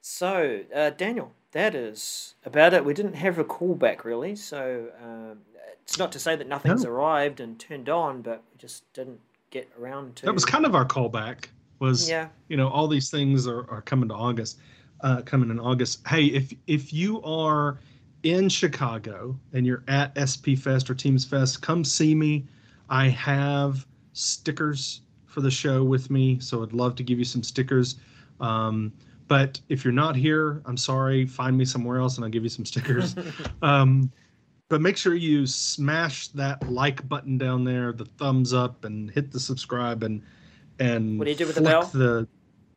So, 0.02 0.62
uh, 0.74 0.92
Daniel, 0.92 1.34
that 1.52 1.76
is 1.76 2.36
about 2.46 2.74
it. 2.74 2.86
We 2.86 2.94
didn't 2.94 3.16
have 3.16 3.40
a 3.40 3.44
callback 3.44 4.04
really, 4.06 4.36
so 4.36 4.88
um, 5.04 5.40
it's 5.82 5.98
not 5.98 6.12
to 6.14 6.20
say 6.20 6.36
that 6.36 6.48
nothing's 6.48 6.84
No. 6.84 6.92
arrived 6.92 7.40
and 7.40 7.60
turned 7.60 7.90
on, 7.90 8.22
but 8.22 8.44
we 8.52 8.58
just 8.58 8.92
didn't 8.94 9.20
get 9.52 9.70
around 9.80 10.16
to. 10.18 10.26
That 10.26 10.34
was 10.34 10.46
kind 10.46 10.66
of 10.66 10.76
our 10.76 10.86
callback. 10.86 11.46
Was 11.80 12.10
yeah. 12.10 12.28
you 12.48 12.58
know 12.58 12.70
all 12.70 12.88
these 12.88 13.10
things 13.10 13.48
are, 13.48 13.70
are 13.70 13.82
coming 13.82 14.10
to 14.10 14.16
August, 14.16 14.60
uh, 15.02 15.22
coming 15.22 15.50
in 15.50 15.60
August. 15.60 16.06
Hey, 16.08 16.26
if 16.26 16.54
if 16.68 16.92
you 16.92 17.22
are 17.24 17.80
in 18.24 18.50
Chicago 18.50 19.38
and 19.54 19.66
you're 19.66 19.84
at 19.88 20.18
SP 20.18 20.58
Fest 20.58 20.90
or 20.90 20.96
Teams 20.96 21.24
Fest, 21.24 21.62
come 21.62 21.84
see 21.84 22.16
me. 22.16 22.46
I 22.90 23.10
have 23.10 23.86
stickers 24.14 25.02
for 25.38 25.42
the 25.42 25.52
show 25.52 25.84
with 25.84 26.10
me, 26.10 26.40
so 26.40 26.64
I'd 26.64 26.74
love 26.74 26.96
to 26.96 27.04
give 27.04 27.20
you 27.20 27.24
some 27.24 27.44
stickers. 27.44 27.98
Um, 28.40 28.92
but 29.28 29.62
if 29.70 29.86
you're 29.86 29.94
not 29.94 30.16
here, 30.16 30.64
I'm 30.66 30.78
sorry. 30.78 31.28
Find 31.28 31.56
me 31.56 31.64
somewhere 31.64 32.00
else, 32.00 32.16
and 32.16 32.26
I'll 32.26 32.32
give 32.32 32.42
you 32.42 32.50
some 32.50 32.66
stickers. 32.66 33.14
um, 33.62 34.12
but 34.68 34.82
make 34.82 34.98
sure 34.98 35.14
you 35.14 35.46
smash 35.46 36.30
that 36.30 36.68
like 36.72 37.08
button 37.08 37.38
down 37.38 37.64
there, 37.64 37.94
the 37.94 38.06
thumbs 38.06 38.52
up, 38.52 38.84
and 38.84 39.12
hit 39.12 39.32
the 39.32 39.40
subscribe 39.40 40.02
and 40.02 40.24
and 40.80 41.20
What 41.20 41.26
do 41.26 41.32
you 41.32 41.38
do 41.38 41.46
with 41.46 41.54
the 41.54 41.62
bell? 41.62 41.84
The 41.84 42.28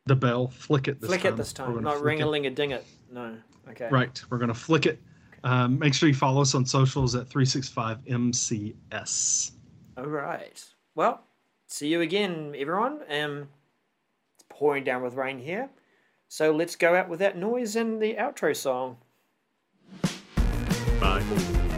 the 0.04 0.16
bell, 0.16 0.48
flick 0.48 0.86
it 0.86 1.00
this 1.00 1.08
flick 1.08 1.22
time. 1.22 1.32
it 1.32 1.38
this 1.38 1.54
time, 1.54 1.82
not 1.82 2.02
ring 2.02 2.20
a 2.20 2.26
ling 2.26 2.44
a 2.44 2.50
ding 2.50 2.72
it. 2.72 2.84
No. 3.10 3.38
Okay. 3.70 3.88
Right, 3.90 4.22
we're 4.28 4.36
gonna 4.36 4.52
flick 4.52 4.84
it. 4.84 5.00
Um, 5.44 5.78
make 5.78 5.94
sure 5.94 6.10
you 6.10 6.14
follow 6.14 6.42
us 6.42 6.54
on 6.54 6.66
socials 6.66 7.14
at 7.14 7.26
365MCS. 7.26 9.52
All 9.96 10.04
right. 10.04 10.62
Well, 10.94 11.24
see 11.70 11.88
you 11.88 12.00
again, 12.00 12.54
everyone. 12.56 13.00
Um, 13.08 13.48
it's 14.34 14.44
pouring 14.48 14.84
down 14.84 15.02
with 15.02 15.14
rain 15.14 15.38
here, 15.38 15.70
so 16.28 16.52
let's 16.52 16.76
go 16.76 16.94
out 16.94 17.08
with 17.08 17.20
that 17.20 17.36
noise 17.36 17.76
and 17.76 18.00
the 18.00 18.14
outro 18.14 18.54
song. 18.54 18.98
Bye. 21.00 21.68